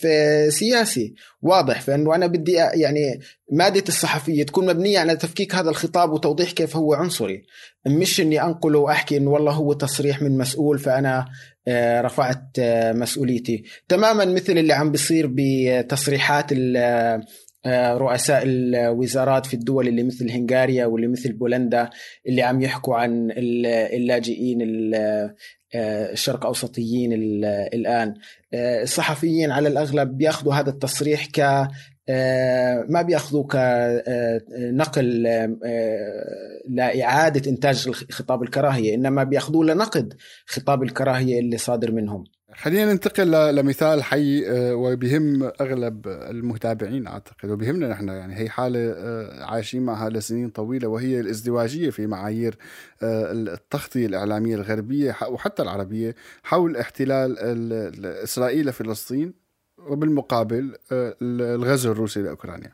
سياسي 0.55 1.15
واضح. 1.43 1.81
فإنه 1.81 2.15
أنا 2.15 2.27
بدي 2.27 2.53
يعني 2.53 3.21
مادة 3.53 3.85
الصحفية 3.89 4.43
تكون 4.43 4.67
مبنية 4.67 4.99
على 4.99 5.17
تفكيك 5.17 5.55
هذا 5.55 5.71
الخطاب 5.71 6.13
وتوضيح 6.13 6.51
كيف 6.51 6.77
هو 6.77 6.95
عنصري 6.95 7.43
مش 7.87 8.21
إني 8.21 8.43
انقله 8.43 8.79
وأحكي 8.79 9.17
إنه 9.17 9.31
والله 9.31 9.53
هو 9.53 9.73
تصريح 9.73 10.23
من 10.23 10.39
مسؤول 10.39 10.79
فأنا 10.79 11.27
رفعت 11.69 12.61
مسؤوليتي. 12.95 13.65
تماما 13.89 14.25
مثل 14.25 14.59
اللي 14.59 14.73
عم 14.73 14.91
بيصير 14.91 15.31
بتصريحات 15.35 16.53
رؤساء 17.97 18.43
الوزارات 18.47 19.47
في 19.47 19.55
الدول 19.55 19.89
اللي 19.89 20.03
مثل 20.03 20.31
هنغاريا 20.31 20.87
واللي 20.87 21.07
مثل 21.09 21.33
بولندا 21.33 21.91
اللي 22.29 22.43
عم 22.43 22.63
يحكوا 22.63 22.97
عن 22.97 23.33
اللاجئين 23.37 24.59
الشرق 25.75 26.47
أوسطيين 26.47 27.13
الآن. 27.75 28.15
الصحفيين 28.55 29.51
على 29.51 29.69
الأغلب 29.69 30.19
بياخذوا 30.19 30.55
هذا 30.55 30.71
التصريح 30.71 31.27
ك 31.27 31.69
ما 32.89 33.03
بياخذوه 33.03 33.45
كنقل 33.45 35.23
لإعادة 36.69 37.51
إنتاج 37.51 37.91
خطاب 37.91 38.43
الكراهية 38.43 38.95
إنما 38.95 39.25
بيأخذوه 39.25 39.65
لنقد 39.65 40.15
خطاب 40.47 40.83
الكراهية 40.83 41.41
اللي 41.41 41.59
صادر 41.59 41.93
منهم. 41.93 42.25
خلينا 42.57 42.93
ننتقل 42.93 43.55
لمثال 43.57 44.03
حي 44.03 44.45
وبهم 44.73 45.43
أغلب 45.61 46.09
المتابعين 46.09 47.07
أعتقد 47.07 47.51
وبهمنا 47.51 47.89
نحن 47.89 48.09
يعني 48.09 48.39
هي 48.39 48.49
حالة 48.49 48.95
عايشين 49.41 49.83
معها 49.83 50.11
لسنين 50.11 50.51
طويلة 50.51 50.89
وهي 50.89 51.21
الازدواجية 51.21 51.91
في 51.91 52.07
معايير 52.07 52.59
التغطية 53.03 54.07
الإعلامية 54.07 54.55
الغربية 54.55 55.17
وحتى 55.29 55.63
العربية 55.63 56.15
حول 56.43 56.77
احتلال 56.77 57.37
إسرائيل 58.05 58.67
لفلسطين. 58.67 59.44
وبالمقابل 59.89 60.77
آه، 60.93 61.17
الغزو 61.23 61.93
الروسي 61.93 62.23
لأوكرانيا. 62.23 62.73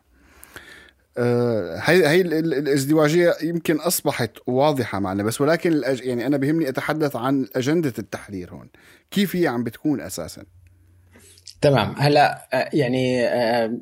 آه، 1.18 1.76
هي 1.76 2.08
هي 2.08 2.20
الازدواجية 2.20 3.34
يمكن 3.42 3.76
أصبحت 3.76 4.30
واضحة 4.46 4.98
معنا 4.98 5.22
بس 5.22 5.40
ولكن 5.40 5.72
الأج... 5.72 6.00
يعني 6.00 6.26
أنا 6.26 6.36
بهمني 6.36 6.68
أتحدث 6.68 7.16
عن 7.16 7.46
أجندة 7.56 7.92
التحرير 7.98 8.50
هون. 8.52 8.68
كيف 9.10 9.36
هي 9.36 9.46
عم 9.46 9.64
بتكون 9.64 10.00
أساسا؟ 10.00 10.44
تمام. 11.60 11.94
هلا 11.98 12.48
آه، 12.52 12.70
يعني 12.72 13.28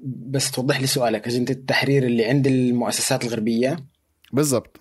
بس 0.04 0.50
توضح 0.50 0.80
لي 0.80 0.86
سؤالك. 0.86 1.26
اجنده 1.26 1.52
التحرير 1.52 2.02
اللي 2.02 2.24
عند 2.24 2.46
المؤسسات 2.46 3.24
الغربية 3.24 3.76
بالضبط. 4.32 4.80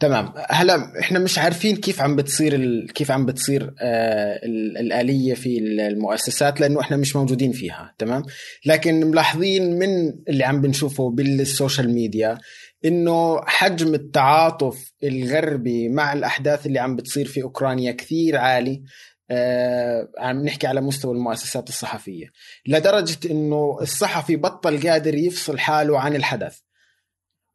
تمام. 0.00 0.32
هلا 0.50 1.00
إحنا 1.00 1.18
مش 1.18 1.38
عارفين 1.38 1.76
كيف 1.76 2.00
عم 2.02 2.16
بتصير 2.16 2.54
ال... 2.54 2.92
كيف 2.92 3.10
عم 3.10 3.26
بتصير 3.26 3.74
آه 3.80 4.40
الآلية 4.80 5.34
في 5.34 5.58
المؤسسات 5.58 6.60
لأنه 6.60 6.80
إحنا 6.80 6.96
مش 6.96 7.16
موجودين 7.16 7.52
فيها 7.52 7.94
تمام؟ 7.98 8.22
لكن 8.66 9.06
ملاحظين 9.06 9.78
من 9.78 10.14
اللي 10.28 10.44
عم 10.44 10.60
بنشوفه 10.60 11.10
بالسوشيال 11.10 11.94
ميديا 11.94 12.38
إنه 12.84 13.40
حجم 13.46 13.94
التعاطف 13.94 14.92
الغربي 15.04 15.88
مع 15.88 16.12
الأحداث 16.12 16.66
اللي 16.66 16.78
عم 16.78 16.96
بتصير 16.96 17.26
في 17.26 17.42
أوكرانيا 17.42 17.92
كثير 17.92 18.36
عالي 18.36 18.82
آه 19.30 20.08
عم 20.18 20.44
نحكي 20.44 20.66
على 20.66 20.80
مستوى 20.80 21.12
المؤسسات 21.14 21.68
الصحفية. 21.68 22.26
لدرجة 22.66 23.18
إنه 23.30 23.78
الصحفي 23.82 24.36
بطل 24.36 24.88
قادر 24.88 25.14
يفصل 25.14 25.58
حاله 25.58 26.00
عن 26.00 26.16
الحدث. 26.16 26.58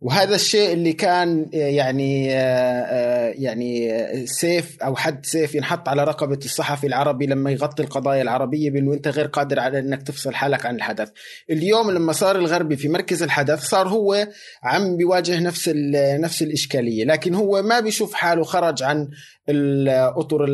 وهذا 0.02 0.36
الشيء 0.36 0.74
اللي 0.74 0.94
كان 0.94 1.46
يعني 1.54 2.34
آه، 2.34 2.40
آه، 2.40 3.34
يعني 3.38 3.92
سيف 4.28 4.84
أو 4.84 4.96
حد 4.96 5.26
سيف 5.26 5.56
ينحط 5.56 5.90
على 5.90 6.04
رقبة 6.04 6.40
الصحفي 6.46 6.88
العربي 6.88 7.26
لما 7.26 7.52
يغطي 7.52 7.84
القضايا 7.84 8.22
العربية 8.22 8.70
بانه 8.72 8.94
أنت 8.94 9.08
غير 9.08 9.26
قادر 9.26 9.60
على 9.60 9.80
إنك 9.80 10.04
تفصل 10.04 10.34
حالك 10.34 10.66
عن 10.66 10.76
الحدث. 10.76 11.10
اليوم 11.50 11.92
لما 11.92 12.14
صار 12.14 12.36
الغربي 12.36 12.76
في 12.76 12.90
مركز 12.90 13.24
الحدث 13.24 13.64
صار 13.64 13.88
هو 13.88 14.28
عم 14.64 14.98
بيواجه 14.98 15.40
نفس 15.40 15.72
نفس 15.96 16.42
الإشكالية، 16.42 17.06
لكن 17.06 17.36
هو 17.36 17.62
ما 17.62 17.80
بيشوف 17.80 18.14
حاله 18.14 18.44
خرج 18.44 18.84
عن 18.84 19.10
الأطر 19.50 20.46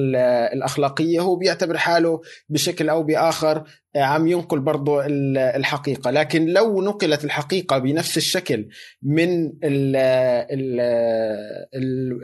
الأخلاقية، 0.54 1.20
هو 1.20 1.36
بيعتبر 1.36 1.78
حاله 1.78 2.22
بشكل 2.50 2.90
أو 2.90 3.04
بآخر 3.04 3.64
عم 3.98 4.28
ينقل 4.28 4.60
برضو 4.60 5.02
الحقيقة. 5.38 6.12
لكن 6.12 6.46
لو 6.46 6.82
نقلت 6.82 7.24
الحقيقة 7.26 7.78
بنفس 7.78 8.18
الشكل 8.18 8.68
من 9.04 9.52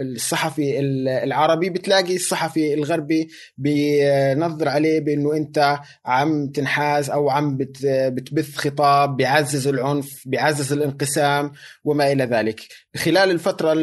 الصحفي 0.02 0.80
العربي 1.24 1.70
بتلاقي 1.70 2.16
الصحفي 2.16 2.74
الغربي 2.74 3.28
بينظر 3.58 4.70
عليه 4.70 5.00
بأنه 5.00 5.34
أنت 5.34 5.80
عم 6.06 6.48
تنحاز 6.48 7.10
أو 7.10 7.30
عم 7.30 7.58
بتبث 7.84 8.56
خطاب 8.56 9.18
بيعزز 9.18 9.68
العنف 9.68 10.24
بيعزز 10.26 10.74
الانقسام 10.74 11.52
وما 11.84 12.12
إلى 12.12 12.24
ذلك. 12.24 12.62
خلال 12.96 13.32
الفترة 13.32 13.74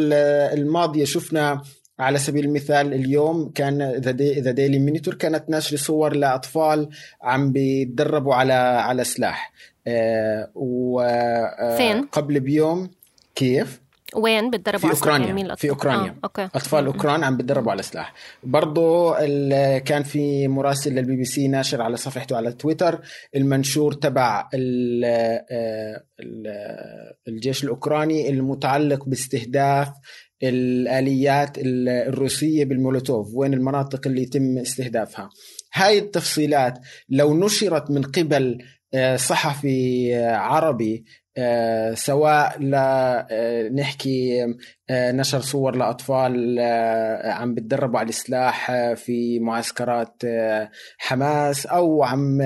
الماضية 0.53 1.05
شفنا 1.05 1.63
على 2.01 2.19
سبيل 2.19 2.45
المثال 2.45 2.95
اليوم 2.95 3.51
كان 3.55 3.83
The 4.39 4.51
Daily 4.51 4.79
Monitor 4.79 5.15
كانت 5.15 5.51
نشر 5.51 5.77
صور 5.77 6.17
لأطفال 6.17 6.89
عم 7.23 7.53
بيتدربوا 7.53 8.35
على 8.35 8.53
على 8.53 9.05
سلاح. 9.05 9.53
آه 9.87 10.51
وقبل 10.55 12.35
آه 12.35 12.41
بيوم. 12.41 12.91
كيف؟ 13.35 13.81
وين 14.15 14.51
بتدربوا 14.51 14.79
في 14.79 14.91
أوكرانيا. 14.91 15.55
في 15.55 15.71
أوكرانيا. 15.71 16.11
آه، 16.11 16.19
أوكي. 16.25 16.45
أطفال 16.45 16.87
أوكران 16.87 17.25
عم 17.25 17.37
بتدربوا 17.37 17.73
على 17.73 17.83
سلاح. 17.83 18.15
برضه 18.43 19.15
كان 19.79 20.03
في 20.03 20.49
مراسل 20.49 20.95
للبي 20.95 21.17
بي 21.17 21.25
سي 21.25 21.49
ناشر 21.49 21.83
على 21.83 21.97
صفحته 21.97 22.37
على 22.37 22.53
تويتر. 22.53 23.01
المنشور 23.37 23.93
تبع 23.93 24.49
آه، 24.55 26.05
الجيش 27.29 27.65
الأوكراني 27.65 28.31
المتعلق 28.31 29.05
باستهداف 29.05 29.89
الآليات 30.43 31.57
الروسية 31.59 32.65
بالمولوتوف 32.65 33.31
وين 33.35 33.55
المناطق 33.55 34.07
اللي 34.07 34.23
يتم 34.23 34.59
استهدافها. 34.59 35.31
هاي 35.75 35.99
التفصيلات 35.99 36.79
لو 37.09 37.35
نشرت 37.35 37.91
من 37.91 38.03
قبل 38.03 38.59
آه، 38.95 39.17
صحفي 39.17 40.17
آه، 40.17 40.37
عربي 40.37 41.05
آه، 41.37 41.95
سواء 41.95 42.59
لنحكي 42.63 44.47
نشر 44.91 45.41
صور 45.41 45.77
لأطفال 45.77 46.59
عم 47.25 47.55
بتدربوا 47.55 47.99
على 47.99 48.09
السلاح 48.09 48.73
في 48.95 49.39
معسكرات 49.41 50.23
حماس 50.99 51.67
أو 51.67 52.03
عم 52.03 52.39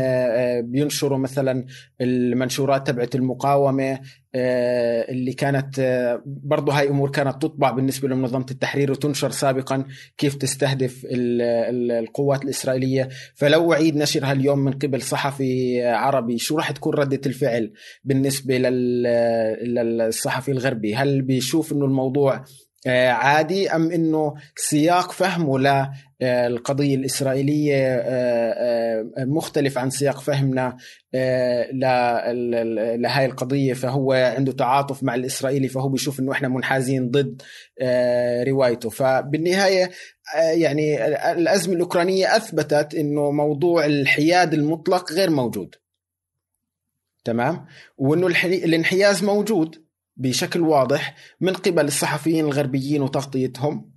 بينشروا 0.61 1.19
مثلا 1.19 1.67
المنشورات 2.01 2.87
تبعت 2.87 3.15
المقاومة 3.15 4.01
آه، 4.37 5.11
اللي 5.11 5.33
كانت 5.33 5.79
آه، 5.79 6.23
برضه 6.27 6.73
هاي 6.73 6.89
أمور 6.89 7.11
كانت 7.11 7.43
تطبع 7.43 7.71
بالنسبة 7.71 8.09
لمنظمه 8.09 8.47
التحرير 8.51 8.91
وتنشر 8.91 9.31
سابقا 9.31 9.85
كيف 10.19 10.35
تستهدف 10.35 11.07
القوات 11.11 12.45
الإسرائيلية. 12.45 13.09
فلو 13.35 13.73
أعيد 13.73 13.97
نشرها 13.97 14.33
اليوم 14.33 14.59
من 14.59 14.73
قبل 14.73 15.03
صحفي 15.03 15.85
عربي 15.87 16.39
شو 16.39 16.57
راح 16.57 16.71
تكون 16.71 16.95
ردة 16.95 17.21
الفعل 17.27 17.73
بالنسبة 18.05 18.59
للصحفي 18.59 20.51
الغربي؟ 20.51 20.95
هل 20.95 21.23
بيشوف 21.23 21.73
إنه 21.73 21.85
الموضوع 21.85 22.34
آه، 22.87 23.09
عادي؟ 23.09 23.71
أم 23.71 23.91
إنه 23.91 24.35
سياق 24.57 25.13
فهمه 25.13 25.59
للقضيه 26.21 26.95
الإسرائيلية 26.95 27.77
آه، 27.77 29.05
آه، 29.19 29.25
مختلف 29.25 29.79
عن 29.79 29.91
سياق 29.91 30.21
فهمنا 30.21 30.77
لهي 32.97 33.27
القضية. 33.27 33.73
فهو 33.75 34.13
عنده 34.13 34.53
تعاطف 34.53 35.03
مع 35.03 35.15
الإسرائيلي 35.15 35.69
فهو 35.69 35.89
بيشوف 35.89 36.21
إنه 36.21 36.33
إحنا 36.33 36.49
منحازين 36.49 37.11
ضد 37.11 37.43
روايته. 38.49 38.91
فبالنهاية 38.91 39.91
يعني 40.37 41.07
الأزمة 41.33 41.75
الأوكرانية 41.75 42.37
أثبتت 42.37 42.95
إنه 42.95 43.31
موضوع 43.31 43.87
الحياد 43.87 44.55
المطلق 44.55 45.13
غير 45.13 45.31
موجود. 45.31 45.75
تمام؟ 47.25 47.67
وإنه 47.99 48.27
الانحياز 48.45 49.25
موجود. 49.25 49.84
بشكل 50.17 50.61
واضح 50.61 51.15
من 51.41 51.53
قبل 51.53 51.85
الصحفيين 51.85 52.45
الغربيين 52.45 53.03
وتغطيتهم. 53.03 53.95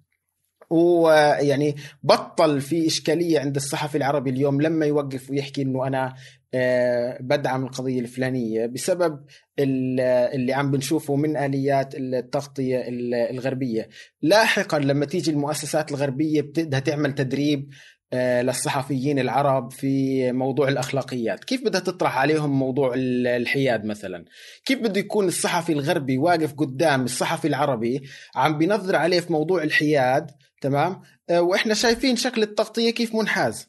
ويعني 0.69 1.75
بطل 2.03 2.61
في 2.61 2.87
إشكالية 2.87 3.39
عند 3.39 3.55
الصحفي 3.55 3.97
العربي 3.97 4.29
اليوم 4.29 4.61
لما 4.61 4.85
يوقف 4.85 5.29
ويحكي 5.29 5.61
أنه 5.61 5.87
أنا 5.87 6.15
آه، 6.53 7.17
بدعم 7.21 7.63
القضية 7.63 7.99
الفلانية 7.99 8.65
بسبب 8.65 9.25
اللي 9.59 10.53
عم 10.53 10.71
بنشوفه 10.71 11.15
من 11.15 11.37
آليات 11.37 11.95
التغطية 11.95 12.83
الغربية. 13.29 13.89
لاحقا 14.21 14.79
لما 14.79 15.05
تيجي 15.05 15.31
المؤسسات 15.31 15.91
الغربية 15.91 16.41
بدها 16.41 16.79
تعمل 16.79 17.15
تدريب 17.15 17.69
للصحفيين 18.13 19.19
العرب 19.19 19.71
في 19.71 20.31
موضوع 20.31 20.67
الأخلاقيات، 20.67 21.43
كيف 21.43 21.65
بدها 21.65 21.81
تطرح 21.81 22.17
عليهم 22.17 22.59
موضوع 22.59 22.93
الحياد 22.95 23.85
مثلا؟ 23.85 24.25
كيف 24.65 24.79
بده 24.79 24.99
يكون 24.99 25.27
الصحفي 25.27 25.73
الغربي 25.73 26.17
واقف 26.17 26.53
قدام 26.53 27.03
الصحفي 27.03 27.47
العربي 27.47 28.01
عم 28.35 28.57
بينظر 28.57 28.95
عليه 28.95 29.19
في 29.19 29.33
موضوع 29.33 29.63
الحياد، 29.63 30.31
تمام؟ 30.61 31.01
آه، 31.29 31.41
وإحنا 31.41 31.73
شايفين 31.73 32.15
شكل 32.15 32.43
التغطية 32.43 32.91
كيف 32.91 33.15
منحاز. 33.15 33.67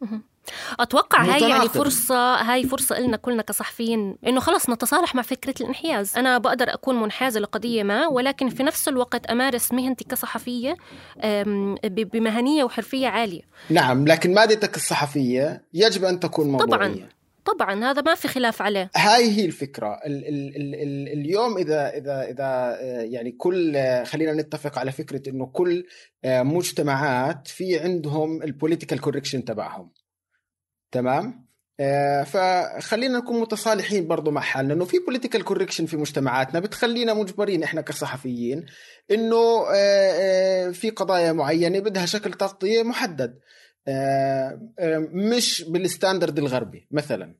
أتوقع 0.80 1.24
هاي 1.24 1.50
يعني 1.50 1.68
فرصة 1.68 2.34
هاي 2.34 2.64
فرصة 2.64 2.98
لنا 2.98 3.16
كلنا 3.16 3.42
كصحفيين 3.42 4.16
إنه 4.26 4.40
خلص 4.40 4.70
نتصالح 4.70 5.14
مع 5.14 5.22
فكرة 5.22 5.54
الانحياز. 5.60 6.16
أنا 6.16 6.38
بقدر 6.38 6.74
أكون 6.74 7.00
منحازة 7.00 7.40
لقضية 7.40 7.82
ما 7.82 8.06
ولكن 8.06 8.48
في 8.48 8.62
نفس 8.62 8.88
الوقت 8.88 9.26
أمارس 9.26 9.72
مهنتي 9.72 10.04
كصحفية 10.04 10.76
بمهنية 11.84 12.64
وحرفية 12.64 13.08
عالية. 13.08 13.42
نعم 13.70 14.08
لكن 14.08 14.34
مادتك 14.34 14.76
الصحفية 14.76 15.64
يجب 15.74 16.04
أن 16.04 16.20
تكون 16.20 16.48
موضوعية. 16.48 16.94
طبعا 16.94 17.08
طبعا 17.44 17.84
هذا 17.84 18.02
ما 18.02 18.14
في 18.14 18.28
خلاف 18.28 18.62
عليه. 18.62 18.90
هاي 18.96 19.30
هي 19.30 19.44
الفكرة. 19.44 20.00
ال 20.06 20.28
ال 20.28 20.56
ال 20.56 20.74
ال 20.74 21.08
اليوم 21.08 21.56
إذا 21.56 21.88
إذا 21.88 22.22
إذا 22.22 22.78
آه، 22.80 23.00
يعني 23.00 23.32
كل 23.32 23.76
آه، 23.76 24.04
خلينا 24.04 24.32
نتفق 24.32 24.78
على 24.78 24.92
فكرة 24.92 25.30
إنه 25.30 25.46
كل 25.46 25.84
آه، 26.24 26.42
مجتمعات 26.42 27.48
في 27.48 27.78
عندهم 27.78 28.42
ال 28.42 28.48
political 28.48 29.00
correction 29.00 29.44
تبعهم. 29.44 29.90
تمام؟ 30.94 31.44
آه 31.80 32.22
فخلينا 32.22 33.18
نكون 33.18 33.40
متصالحين 33.40 34.08
برضو 34.08 34.30
مع 34.30 34.40
حالنا 34.40 34.74
إنه 34.74 34.84
في 34.84 34.98
political 34.98 35.44
correction 35.44 35.86
في 35.86 35.96
مجتمعاتنا 35.96 36.60
بتخلينا 36.60 37.14
مجبرين 37.14 37.62
إحنا 37.62 37.80
كصحفيين 37.80 38.66
إنه 39.10 39.36
آه 39.36 39.68
آه 39.74 40.70
في 40.70 40.90
قضايا 40.90 41.32
معينة 41.32 41.78
بدها 41.78 42.06
شكل 42.06 42.32
تغطية 42.32 42.82
محدد. 42.82 43.38
آه، 43.88 44.60
آه، 44.78 45.08
مش 45.12 45.64
بالستاندرد 45.68 46.38
الغربي 46.38 46.88
مثلا. 46.90 47.34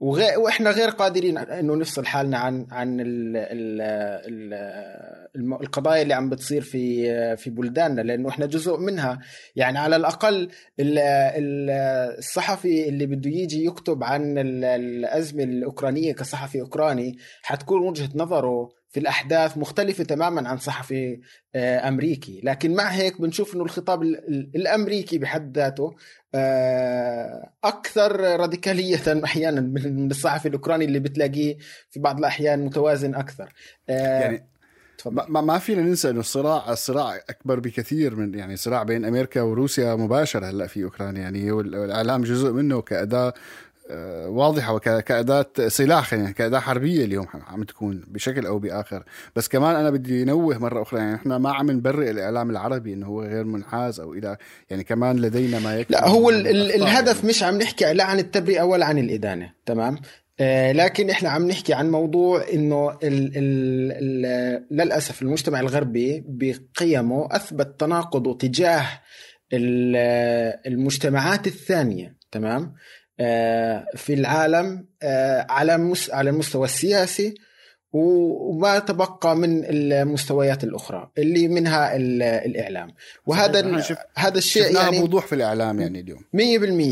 وغير 0.00 0.38
وإحنا 0.38 0.70
غير 0.70 0.88
قادرين 0.88 1.38
إنه 1.38 1.76
نفصل 1.76 2.06
حالنا 2.06 2.38
عن 2.38 2.66
عن 2.70 3.00
ال 3.00 3.36
ال 3.36 3.80
ال 5.36 5.52
القضايا 5.60 6.02
اللي 6.02 6.14
عم 6.14 6.30
بتصير 6.30 6.62
في 6.62 7.36
في 7.36 7.50
بلداننا 7.50 8.00
لأنه 8.00 8.28
إحنا 8.28 8.46
جزء 8.46 8.76
منها. 8.76 9.18
يعني 9.56 9.78
على 9.78 9.96
الأقل 9.96 10.50
الصحفي 12.18 12.88
اللي 12.88 13.06
بده 13.06 13.30
يجي 13.30 13.64
يكتب 13.64 14.04
عن 14.04 14.38
الأزمة 14.38 15.42
الأوكرانية 15.44 16.12
كصحفي 16.12 16.60
أوكراني 16.60 17.16
حتكون 17.42 17.88
وجهة 17.88 18.08
نظره 18.14 18.79
في 18.90 19.00
الأحداث 19.00 19.58
مختلفة 19.58 20.04
تماما 20.04 20.48
عن 20.48 20.58
صحفي 20.58 21.20
آه، 21.54 21.88
أمريكي. 21.88 22.40
لكن 22.44 22.74
مع 22.74 22.88
هيك 22.88 23.20
بنشوف 23.20 23.54
إنه 23.54 23.64
الخطاب 23.64 24.02
الأمريكي 24.54 25.18
بحد 25.18 25.58
ذاته 25.58 25.94
آه، 26.34 27.52
أكثر 27.64 28.20
راديكالية 28.20 29.02
أحيانا 29.24 29.60
من 29.60 30.10
الصحفي 30.10 30.48
الأوكراني 30.48 30.84
اللي 30.84 30.98
بتلاقيه 30.98 31.56
في 31.90 32.00
بعض 32.00 32.18
الأحيان 32.18 32.64
متوازن 32.64 33.14
أكثر. 33.14 33.52
آه، 33.88 34.20
يعني 34.20 34.50
ما 35.06 35.40
ما 35.40 35.58
فينا 35.58 35.82
ننسى 35.82 36.10
إنه 36.10 36.20
الصراع 36.20 36.72
الصراع 36.72 37.16
أكبر 37.16 37.60
بكثير 37.60 38.16
من 38.16 38.34
يعني 38.34 38.56
صراع 38.56 38.82
بين 38.82 39.04
أمريكا 39.04 39.42
وروسيا 39.42 39.94
مباشر 39.94 40.44
هلأ 40.44 40.66
في 40.66 40.84
أوكرانيا. 40.84 41.22
يعني 41.22 41.52
والاعلام 41.52 42.22
جزء 42.22 42.52
منه 42.52 42.82
كأداة 42.82 43.34
واضحة 44.26 44.74
وكاداه 44.74 45.46
سلاح 45.68 46.12
يعني 46.12 46.32
كأداة 46.32 46.58
حربية 46.58 47.04
اليوم 47.04 47.26
عم 47.32 47.64
تكون 47.64 48.04
بشكل 48.08 48.46
أو 48.46 48.58
بآخر. 48.58 49.04
بس 49.36 49.48
كمان 49.48 49.76
أنا 49.76 49.90
بدي 49.90 50.22
انوه 50.22 50.58
مرة 50.58 50.82
أخرى 50.82 51.00
يعني 51.00 51.14
إحنا 51.14 51.38
ما 51.38 51.52
عم 51.52 51.70
نبرئ 51.70 52.10
الإعلام 52.10 52.50
العربي 52.50 52.92
إنه 52.92 53.06
هو 53.06 53.22
غير 53.22 53.44
منحاز 53.44 54.00
أو 54.00 54.14
إلى 54.14 54.36
يعني 54.70 54.84
كمان 54.84 55.16
لدينا 55.16 55.58
ما 55.58 55.76
يكفي 55.76 55.92
لا 55.92 56.08
هو 56.08 56.30
ال 56.30 56.48
ال 56.48 56.72
الهدف 56.74 57.16
يعني. 57.16 57.28
مش 57.28 57.42
عم 57.42 57.58
نحكي 57.58 57.92
لا 57.92 58.04
عن 58.04 58.18
التبرئة 58.18 58.62
ولا 58.62 58.86
عن 58.86 58.98
الإدانة 58.98 59.52
تمام؟ 59.66 59.98
آه 60.40 60.72
لكن 60.72 61.10
إحنا 61.10 61.28
عم 61.28 61.48
نحكي 61.48 61.74
عن 61.74 61.90
موضوع 61.90 62.44
إنه 62.52 62.90
ال 62.90 63.32
ال 63.36 64.26
ال 64.26 64.66
للأسف 64.70 65.22
المجتمع 65.22 65.60
الغربي 65.60 66.24
بقيمه 66.28 67.28
أثبت 67.30 67.80
تناقضه 67.80 68.36
تجاه 68.36 68.86
المجتمعات 70.66 71.46
الثانية 71.46 72.16
تمام؟ 72.30 72.62
آه، 72.62 72.74
في 73.96 74.14
العالم 74.14 74.86
آه، 75.02 75.46
على 75.50 75.94
على 76.12 76.30
المستوى 76.30 76.64
السياسي 76.64 77.34
وما 77.92 78.78
تبقى 78.78 79.36
من 79.36 79.64
المستويات 79.64 80.64
الأخرى 80.64 81.10
اللي 81.18 81.48
منها 81.48 81.96
الإعلام. 81.96 82.94
وهذا 83.26 83.80
شف... 83.80 83.98
هذا 84.16 84.38
الشيء 84.38 84.74
يعني 84.74 84.98
بوضوح 84.98 85.26
في 85.26 85.34
الإعلام 85.34 85.80
يعني 85.80 86.00
اليوم. 86.00 86.20
100% 86.36 86.40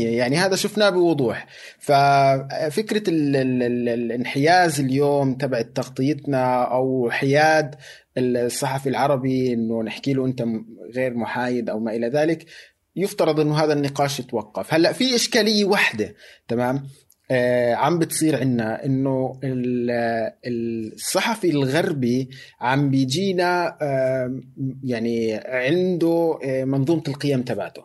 يعني 0.01 0.37
هذا 0.37 0.55
شفناه 0.55 0.89
بوضوح. 0.89 1.47
ففكرة 1.79 3.09
ال... 3.09 3.35
ال... 3.35 3.63
ال... 3.63 3.89
الانحياز 3.89 4.79
اليوم 4.79 5.35
تبع 5.35 5.61
تغطيتنا 5.61 6.63
أو 6.63 7.09
حياد 7.11 7.75
الصحفي 8.17 8.89
العربي 8.89 9.53
إنه 9.53 9.83
نحكي 9.83 10.13
له 10.13 10.25
أنت 10.25 10.45
غير 10.95 11.13
محايد 11.13 11.69
أو 11.69 11.79
ما 11.79 11.95
إلى 11.95 12.07
ذلك 12.07 12.45
يفترض 13.01 13.39
أنه 13.39 13.63
هذا 13.63 13.73
النقاش 13.73 14.19
يتوقف. 14.19 14.73
هلأ 14.73 14.91
في 14.93 15.15
إشكالية 15.15 15.65
واحدة 15.65 16.15
تمام؟ 16.47 16.87
آه 17.31 17.73
عم 17.73 17.99
بتصير 17.99 18.39
عنا 18.39 18.85
إنه 18.85 19.39
الصحفي 20.47 21.49
الغربي 21.49 22.29
عم 22.61 22.89
بيجينا 22.89 23.77
آه 23.81 24.39
يعني 24.83 25.33
عنده 25.45 26.39
آه 26.45 26.63
منظومة 26.63 27.03
القيم 27.07 27.41
تبعته. 27.41 27.83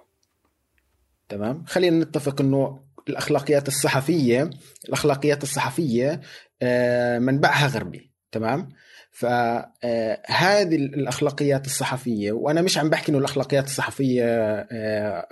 تمام؟ 1.29 1.65
خلينا 1.67 2.05
نتفق 2.05 2.41
إنه 2.41 2.81
الأخلاقيات 3.09 3.69
الصحفية 3.69 4.51
الأخلاقيات 4.89 5.43
الصحفية 5.43 6.21
آه 6.63 7.19
منبعها 7.19 7.67
غربي. 7.67 8.11
تمام؟ 8.33 8.69
فهذه 9.15 10.77
الأخلاقيات 10.77 11.67
الصحفية 11.67 12.33
وأنا 12.33 12.63
مش 12.63 12.79
عم 12.79 12.91
بحكي 12.91 13.13
إنه 13.13 13.19
الأخلاقيات 13.19 13.65
الصحفية 13.65 14.25
آه، 14.25 14.67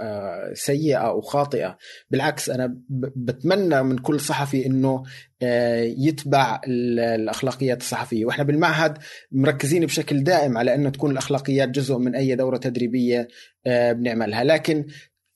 آه، 0.00 0.52
سيئة 0.54 0.96
أو 0.96 1.20
خاطئة. 1.20 1.78
بالعكس 2.10 2.50
أنا 2.50 2.76
بتمنى 3.16 3.82
من 3.82 3.98
كل 3.98 4.20
صحفي 4.20 4.66
إنه 4.66 5.02
آه، 5.42 5.82
يتبع 5.82 6.60
الأخلاقيات 6.66 7.80
الصحفية. 7.80 8.24
وإحنا 8.24 8.44
بالمعهد 8.44 8.98
مركزين 9.32 9.86
بشكل 9.86 10.24
دائم 10.24 10.58
على 10.58 10.74
إنه 10.74 10.90
تكون 10.90 11.10
الأخلاقيات 11.10 11.68
جزء 11.68 11.98
من 11.98 12.14
أي 12.14 12.34
دورة 12.34 12.56
تدريبية 12.56 13.28
بنعملها. 13.66 14.44
لكن 14.44 14.86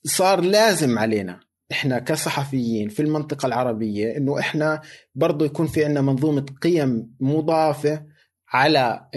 صار 0.04 0.40
لازم 0.40 0.98
علينا 0.98 1.40
إحنا 1.72 1.98
كصحفيين 1.98 2.88
في 2.88 3.02
المنطقة 3.02 3.46
العربية 3.46 4.16
إنه 4.16 4.38
إحنا 4.38 4.80
برضو 5.14 5.44
يكون 5.44 5.66
في 5.66 5.85
عندنا 5.85 6.00
منظومة 6.00 6.46
قيم 6.62 7.14
مضافة 7.20 8.15
على 8.52 9.09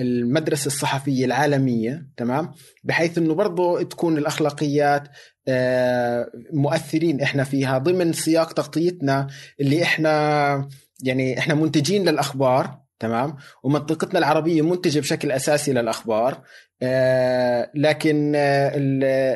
المدرسة 0.00 0.66
الصحفية 0.66 1.24
العالمية 1.24 2.06
تمام؟ 2.16 2.52
بحيث 2.84 3.18
إنه 3.18 3.34
برضه 3.34 3.82
تكون 3.82 4.18
الأخلاقيات 4.18 5.08
آه، 5.48 6.30
مؤثرين 6.52 7.20
إحنا 7.20 7.44
فيها 7.44 7.78
ضمن 7.78 8.12
سياق 8.12 8.52
تغطيتنا 8.52 9.26
اللي 9.60 9.82
إحنا 9.82 10.68
يعني 11.02 11.38
إحنا 11.38 11.54
منتجين 11.54 12.08
للأخبار 12.08 12.82
تمام؟ 12.98 13.36
ومنطقتنا 13.62 14.18
العربية 14.18 14.62
منتجة 14.62 15.00
بشكل 15.00 15.32
أساسي 15.32 15.72
للأخبار. 15.72 16.42
آه 16.82 17.70
لكن 17.74 18.32
آه 18.36 18.72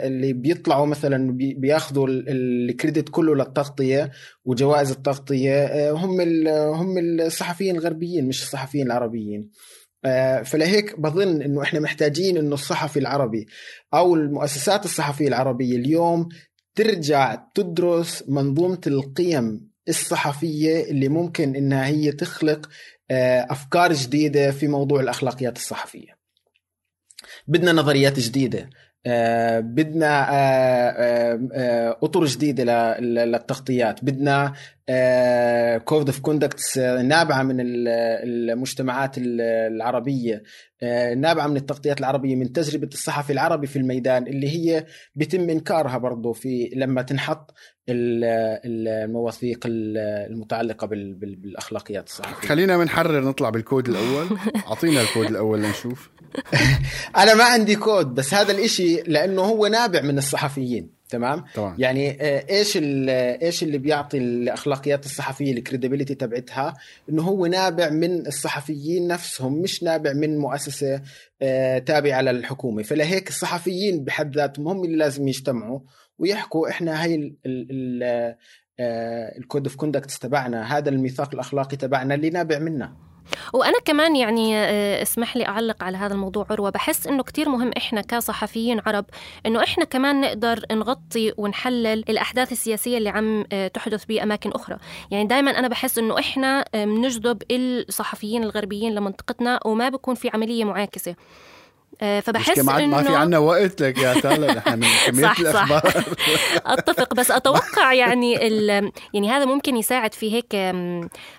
اللي 0.06 0.32
بيطلعوا 0.32 0.86
مثلا 0.86 1.32
بياخذوا 1.36 2.08
الكريدت 2.10 3.08
كله 3.08 3.34
للتغطية 3.34 4.10
وجوائز 4.44 4.90
التغطية 4.90 5.54
آه 5.64 5.90
هم 5.92 6.20
هم 6.74 6.98
الصحفيين 6.98 7.76
الغربيين 7.76 8.28
مش 8.28 8.42
الصحفيين 8.42 8.86
العربيين. 8.86 9.50
فلهيك 10.44 11.00
بظن 11.00 11.42
إنه 11.42 11.62
إحنا 11.62 11.80
محتاجين 11.80 12.36
إنه 12.36 12.54
الصحفي 12.54 12.98
العربي 12.98 13.46
أو 13.94 14.14
المؤسسات 14.14 14.84
الصحفية 14.84 15.28
العربية 15.28 15.76
اليوم 15.76 16.28
ترجع 16.74 17.34
تدرس 17.54 18.24
منظومة 18.28 18.80
القيم 18.86 19.70
الصحفية 19.88 20.84
اللي 20.90 21.08
ممكن 21.08 21.56
إنها 21.56 21.86
هي 21.86 22.12
تخلق 22.12 22.68
أفكار 23.50 23.92
جديدة 23.92 24.50
في 24.50 24.68
موضوع 24.68 25.00
الأخلاقيات 25.00 25.56
الصحفية. 25.56 26.15
بدنا 27.46 27.72
نظريات 27.72 28.20
جديدة. 28.20 28.70
آه، 29.06 29.60
بدنا 29.60 30.26
آه، 30.30 31.98
أطر 32.02 32.24
جديدة 32.24 32.98
للتغطيات. 33.00 34.04
بدنا 34.04 34.52
code 35.84 36.06
of 36.06 36.20
conducts 36.20 36.78
نابعة 36.78 37.42
من 37.42 37.56
المجتمعات 37.60 39.14
العربية. 39.18 40.42
نابعة 41.16 41.46
من 41.46 41.56
التغطيات 41.56 42.00
العربية 42.00 42.36
من 42.36 42.52
تجربة 42.52 42.88
الصحفي 42.92 43.32
العربي 43.32 43.66
في 43.66 43.76
الميدان 43.76 44.26
اللي 44.26 44.48
هي 44.48 44.86
بيتم 45.14 45.50
إنكارها 45.50 45.98
برضه 45.98 46.32
في 46.32 46.70
لما 46.76 47.02
تنحط 47.02 47.54
المواثيق 47.88 49.60
المتعلقة 49.66 50.86
بالأخلاقيات 50.86 52.06
الصحفية. 52.06 52.48
خلينا 52.48 52.78
بنحرر 52.78 53.24
نطلع 53.24 53.50
بالكود 53.50 53.88
الأول. 53.88 54.38
أعطينا 54.68 55.00
الكود 55.00 55.26
الأول 55.26 55.62
لنشوف. 55.62 56.10
أنا 57.22 57.34
ما 57.34 57.44
عندي 57.44 57.76
كود 57.76 58.14
بس 58.14 58.34
هذا 58.34 58.52
الإشي 58.52 58.95
لأنه 59.02 59.42
هو 59.42 59.66
نابع 59.66 60.00
من 60.02 60.18
الصحفيين 60.18 60.96
تمام؟ 61.08 61.44
طبعا. 61.54 61.76
يعني 61.78 62.10
آه، 62.20 62.44
إيش 62.50 62.78
إيش 63.42 63.62
اللي 63.62 63.78
بيعطي 63.78 64.18
الأخلاقيات 64.18 65.04
الصحفية 65.06 65.52
ال 65.52 65.58
credibility 65.58 66.14
تبعتها؟ 66.14 66.74
إنه 67.10 67.22
هو 67.22 67.46
نابع 67.46 67.90
من 67.90 68.26
الصحفيين 68.26 69.08
نفسهم 69.08 69.52
مش 69.62 69.82
نابع 69.82 70.12
من 70.12 70.38
مؤسسة 70.38 71.02
آه، 71.42 71.78
تابعة 71.78 72.20
للحكومة. 72.20 72.82
فلهيك 72.82 73.28
الصحفيين 73.28 74.04
بحد 74.04 74.36
ذاتهم 74.36 74.68
هم 74.68 74.84
اللي 74.84 74.96
لازم 74.96 75.28
يجتمعوا 75.28 75.80
ويحكوا 76.18 76.68
إحنا 76.68 77.02
هاي 77.04 77.34
ال 79.38 79.44
code 79.44 79.66
of 79.66 79.76
conduct 79.76 80.10
تبعنا 80.10 80.78
هذا 80.78 80.88
الميثاق 80.88 81.34
الأخلاقي 81.34 81.76
تبعنا 81.76 82.14
اللي 82.14 82.30
نابع 82.30 82.58
منا. 82.58 83.05
وأنا 83.52 83.78
كمان 83.84 84.16
يعني 84.16 84.56
آه، 84.56 85.02
اسمح 85.02 85.36
لي 85.36 85.46
أعلق 85.46 85.84
على 85.84 85.96
هذا 85.96 86.14
الموضوع 86.14 86.46
عروة. 86.50 86.70
بحس 86.70 87.06
إنه 87.06 87.22
كتير 87.22 87.48
مهم 87.48 87.70
إحنا 87.76 88.00
كصحفيين 88.00 88.80
عرب 88.86 89.04
إنه 89.46 89.62
إحنا 89.62 89.84
كمان 89.84 90.20
نقدر 90.20 90.60
نغطي 90.72 91.32
ونحلل 91.36 92.04
الأحداث 92.08 92.52
السياسية 92.52 92.98
اللي 92.98 93.08
عم 93.08 93.44
آه، 93.52 93.68
تحدث 93.68 94.04
بأماكن 94.04 94.50
أخرى. 94.50 94.76
يعني 95.10 95.24
دائما 95.24 95.50
أنا 95.58 95.68
بحس 95.68 95.98
إنه 95.98 96.18
إحنا 96.18 96.64
آه، 96.74 96.84
بنجذب 96.84 97.42
الصحفيين 97.50 98.42
الغربيين 98.42 98.94
لمنطقتنا 98.94 99.60
وما 99.64 99.88
بكون 99.88 100.14
في 100.14 100.30
عملية 100.34 100.64
معاكسة. 100.64 101.14
آه، 102.02 102.20
فبحس 102.20 102.58
انه 102.58 102.86
ما 102.86 103.02
في 103.02 103.14
عنا 103.14 103.38
وقت 103.38 103.82
لك 103.82 103.98
يا 103.98 104.14
تالا 104.20 104.54
نحن 104.54 104.78
من 104.78 104.86
كمية 105.06 105.22
صح 105.22 105.40
الأخبار 105.40 105.90
صح. 105.90 106.04
أتفق 106.66 107.14
بس 107.14 107.30
أتوقع 107.30 107.92
يعني 107.92 108.32
يعني 109.14 109.30
هذا 109.30 109.44
ممكن 109.44 109.76
يساعد 109.76 110.14
في 110.14 110.32
هيك 110.34 110.76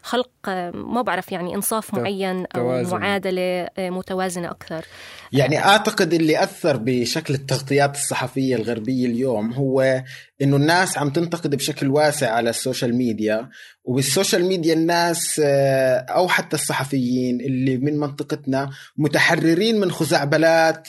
خلق 0.03 0.29
ما 0.73 1.01
بعرف 1.01 1.31
يعني 1.31 1.55
إنصاف 1.55 1.93
معين 1.93 2.39
أو 2.39 2.45
توازن. 2.61 2.97
معادلة 2.97 3.41
آه، 3.77 3.89
متوازنة 3.89 4.51
أكثر 4.51 4.85
يعني 5.31 5.65
أعتقد 5.65 6.13
اللي 6.13 6.43
أثر 6.43 6.77
بشكل 6.77 7.33
التغطيات 7.33 7.95
الصحفية 7.95 8.55
الغربية 8.55 9.05
اليوم 9.05 9.53
هو 9.53 10.03
إنه 10.41 10.55
الناس 10.55 10.97
عم 10.97 11.09
تنتقد 11.09 11.55
بشكل 11.55 11.87
واسع 11.87 12.31
على 12.31 12.49
ال 12.49 12.56
social 12.56 12.95
media 12.95 13.49
وبال 13.83 14.04
social 14.04 14.45
media 14.45 14.73
الناس 14.73 15.41
آه، 15.43 15.97
أو 15.97 16.27
حتى 16.27 16.55
الصحفيين 16.55 17.41
اللي 17.41 17.77
من 17.77 17.99
منطقتنا 17.99 18.69
متحررين 18.97 19.79
من 19.79 19.91
خزعبلات 19.91 20.87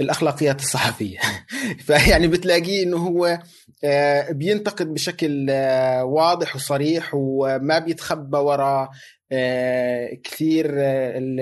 الأخلاقيات 0.00 0.60
الصحفية. 0.60 1.18
فيعني 1.86 2.28
بتلاقيه 2.28 2.82
إنه 2.82 2.96
هو 2.96 3.38
آه، 3.84 4.32
بينتقد 4.32 4.94
بشكل 4.94 5.46
آه، 5.50 6.04
واضح 6.04 6.56
وصريح 6.56 7.10
وما 7.14 7.78
بيتخبى 7.78 8.38
وراء 8.38 8.90
كثير 10.22 10.66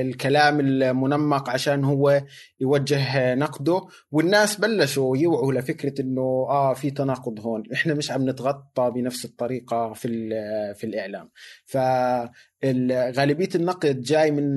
الكلام 0.01 0.61
المنمق 0.61 1.51
عشان 1.51 1.85
هو 1.85 2.23
يوجه 2.61 3.35
نقده. 3.35 3.87
والناس 4.11 4.57
بلشوا 4.61 5.17
يوعوا 5.17 5.53
لفكرة 5.53 6.01
إنه 6.01 6.21
آه 6.49 6.75
في 6.75 6.91
تناقض 6.91 7.41
هون. 7.41 7.63
إحنا 7.73 7.95
مش 7.95 8.11
عم 8.11 8.31
نتغطى 8.31 8.91
بنفس 8.95 9.25
الطريقة 9.25 9.93
في 9.93 10.09
في 10.75 10.85
الإعلام. 10.85 11.31
ف 11.65 11.77
غالبية 13.19 13.49
النقد 13.55 14.01
جاي 14.01 14.31
من 14.31 14.55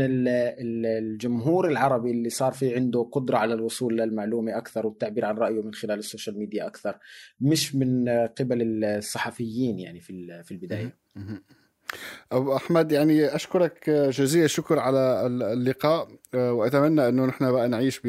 الجمهور 0.85 1.67
العربي 1.67 2.11
اللي 2.11 2.29
صار 2.29 2.51
في 2.51 2.75
عنده 2.75 3.09
قدرة 3.11 3.37
على 3.37 3.53
الوصول 3.53 3.97
للمعلومة 3.97 4.57
أكثر 4.57 4.87
والتعبير 4.87 5.25
عن 5.25 5.35
رأيه 5.37 5.61
من 5.61 5.73
خلال 5.73 5.99
السوشيال 5.99 6.39
ميديا 6.39 6.67
أكثر 6.67 6.97
مش 7.41 7.75
من 7.75 8.09
قبل 8.09 8.83
الصحفيين 8.83 9.79
يعني 9.79 9.99
في 9.99 10.41
في 10.43 10.51
البداية. 10.51 10.97
أبو 12.31 12.55
أحمد 12.55 12.91
يعني 12.91 13.35
أشكرك 13.35 13.89
جزيل 13.89 14.43
الشكر 14.43 14.79
على 14.79 15.27
اللقاء 15.27 16.07
وأتمنى 16.33 17.07
أنه 17.07 17.25
نحن 17.25 17.51
بقى 17.51 17.69
نعيش 17.69 18.01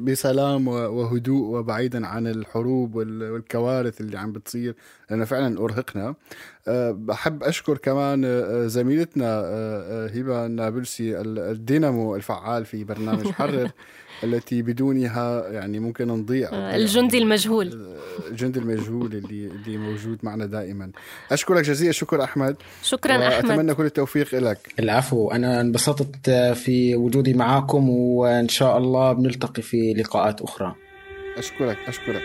بسلام 0.00 0.68
وهدوء 0.68 1.58
وبعيدا 1.58 2.06
عن 2.06 2.26
الحروب 2.26 2.94
والكوارث 2.94 4.00
اللي 4.00 4.18
عم 4.18 4.32
بتصير. 4.32 4.74
لأنه 5.10 5.24
فعلا 5.24 5.58
أرهقنا. 5.64 6.14
بحب 6.92 7.42
أشكر 7.42 7.78
كمان 7.78 8.22
زميلتنا 8.68 9.40
هبة 10.14 10.46
النابلسي 10.46 11.20
الدينامو 11.20 12.16
الفعال 12.16 12.64
في 12.64 12.84
برنامج 12.84 13.26
حرر. 13.26 13.70
التي 14.24 14.62
بدونها 14.62 15.48
يعني 15.48 15.78
ممكن 15.78 16.08
نضيع. 16.08 16.48
آه، 16.52 16.76
الجندي 16.76 17.18
المجهول. 17.18 17.96
الجندي 18.30 18.58
المجهول 18.58 19.12
اللي 19.12 19.46
اللي 19.46 19.78
موجود 19.78 20.18
معنا 20.22 20.46
دائما. 20.46 20.90
أشكرك 21.32 21.64
جزيلا 21.64 21.92
شكر 21.92 22.24
أحمد. 22.24 22.56
شكرا 22.82 23.28
أحمد. 23.28 23.50
اتمنى 23.50 23.74
كل 23.74 23.84
التوفيق 23.84 24.34
لك. 24.34 24.74
العفو. 24.78 25.30
أنا 25.30 25.60
انبسطت 25.60 26.30
في 26.54 26.96
وجودي 26.96 27.34
معكم 27.34 27.88
وإن 27.90 28.48
شاء 28.48 28.78
الله 28.78 29.12
بنلتقي 29.12 29.62
في 29.62 29.94
لقاءات 29.94 30.40
أخرى. 30.42 30.74
أشكرك 31.38 31.78
أشكرك. 31.88 32.22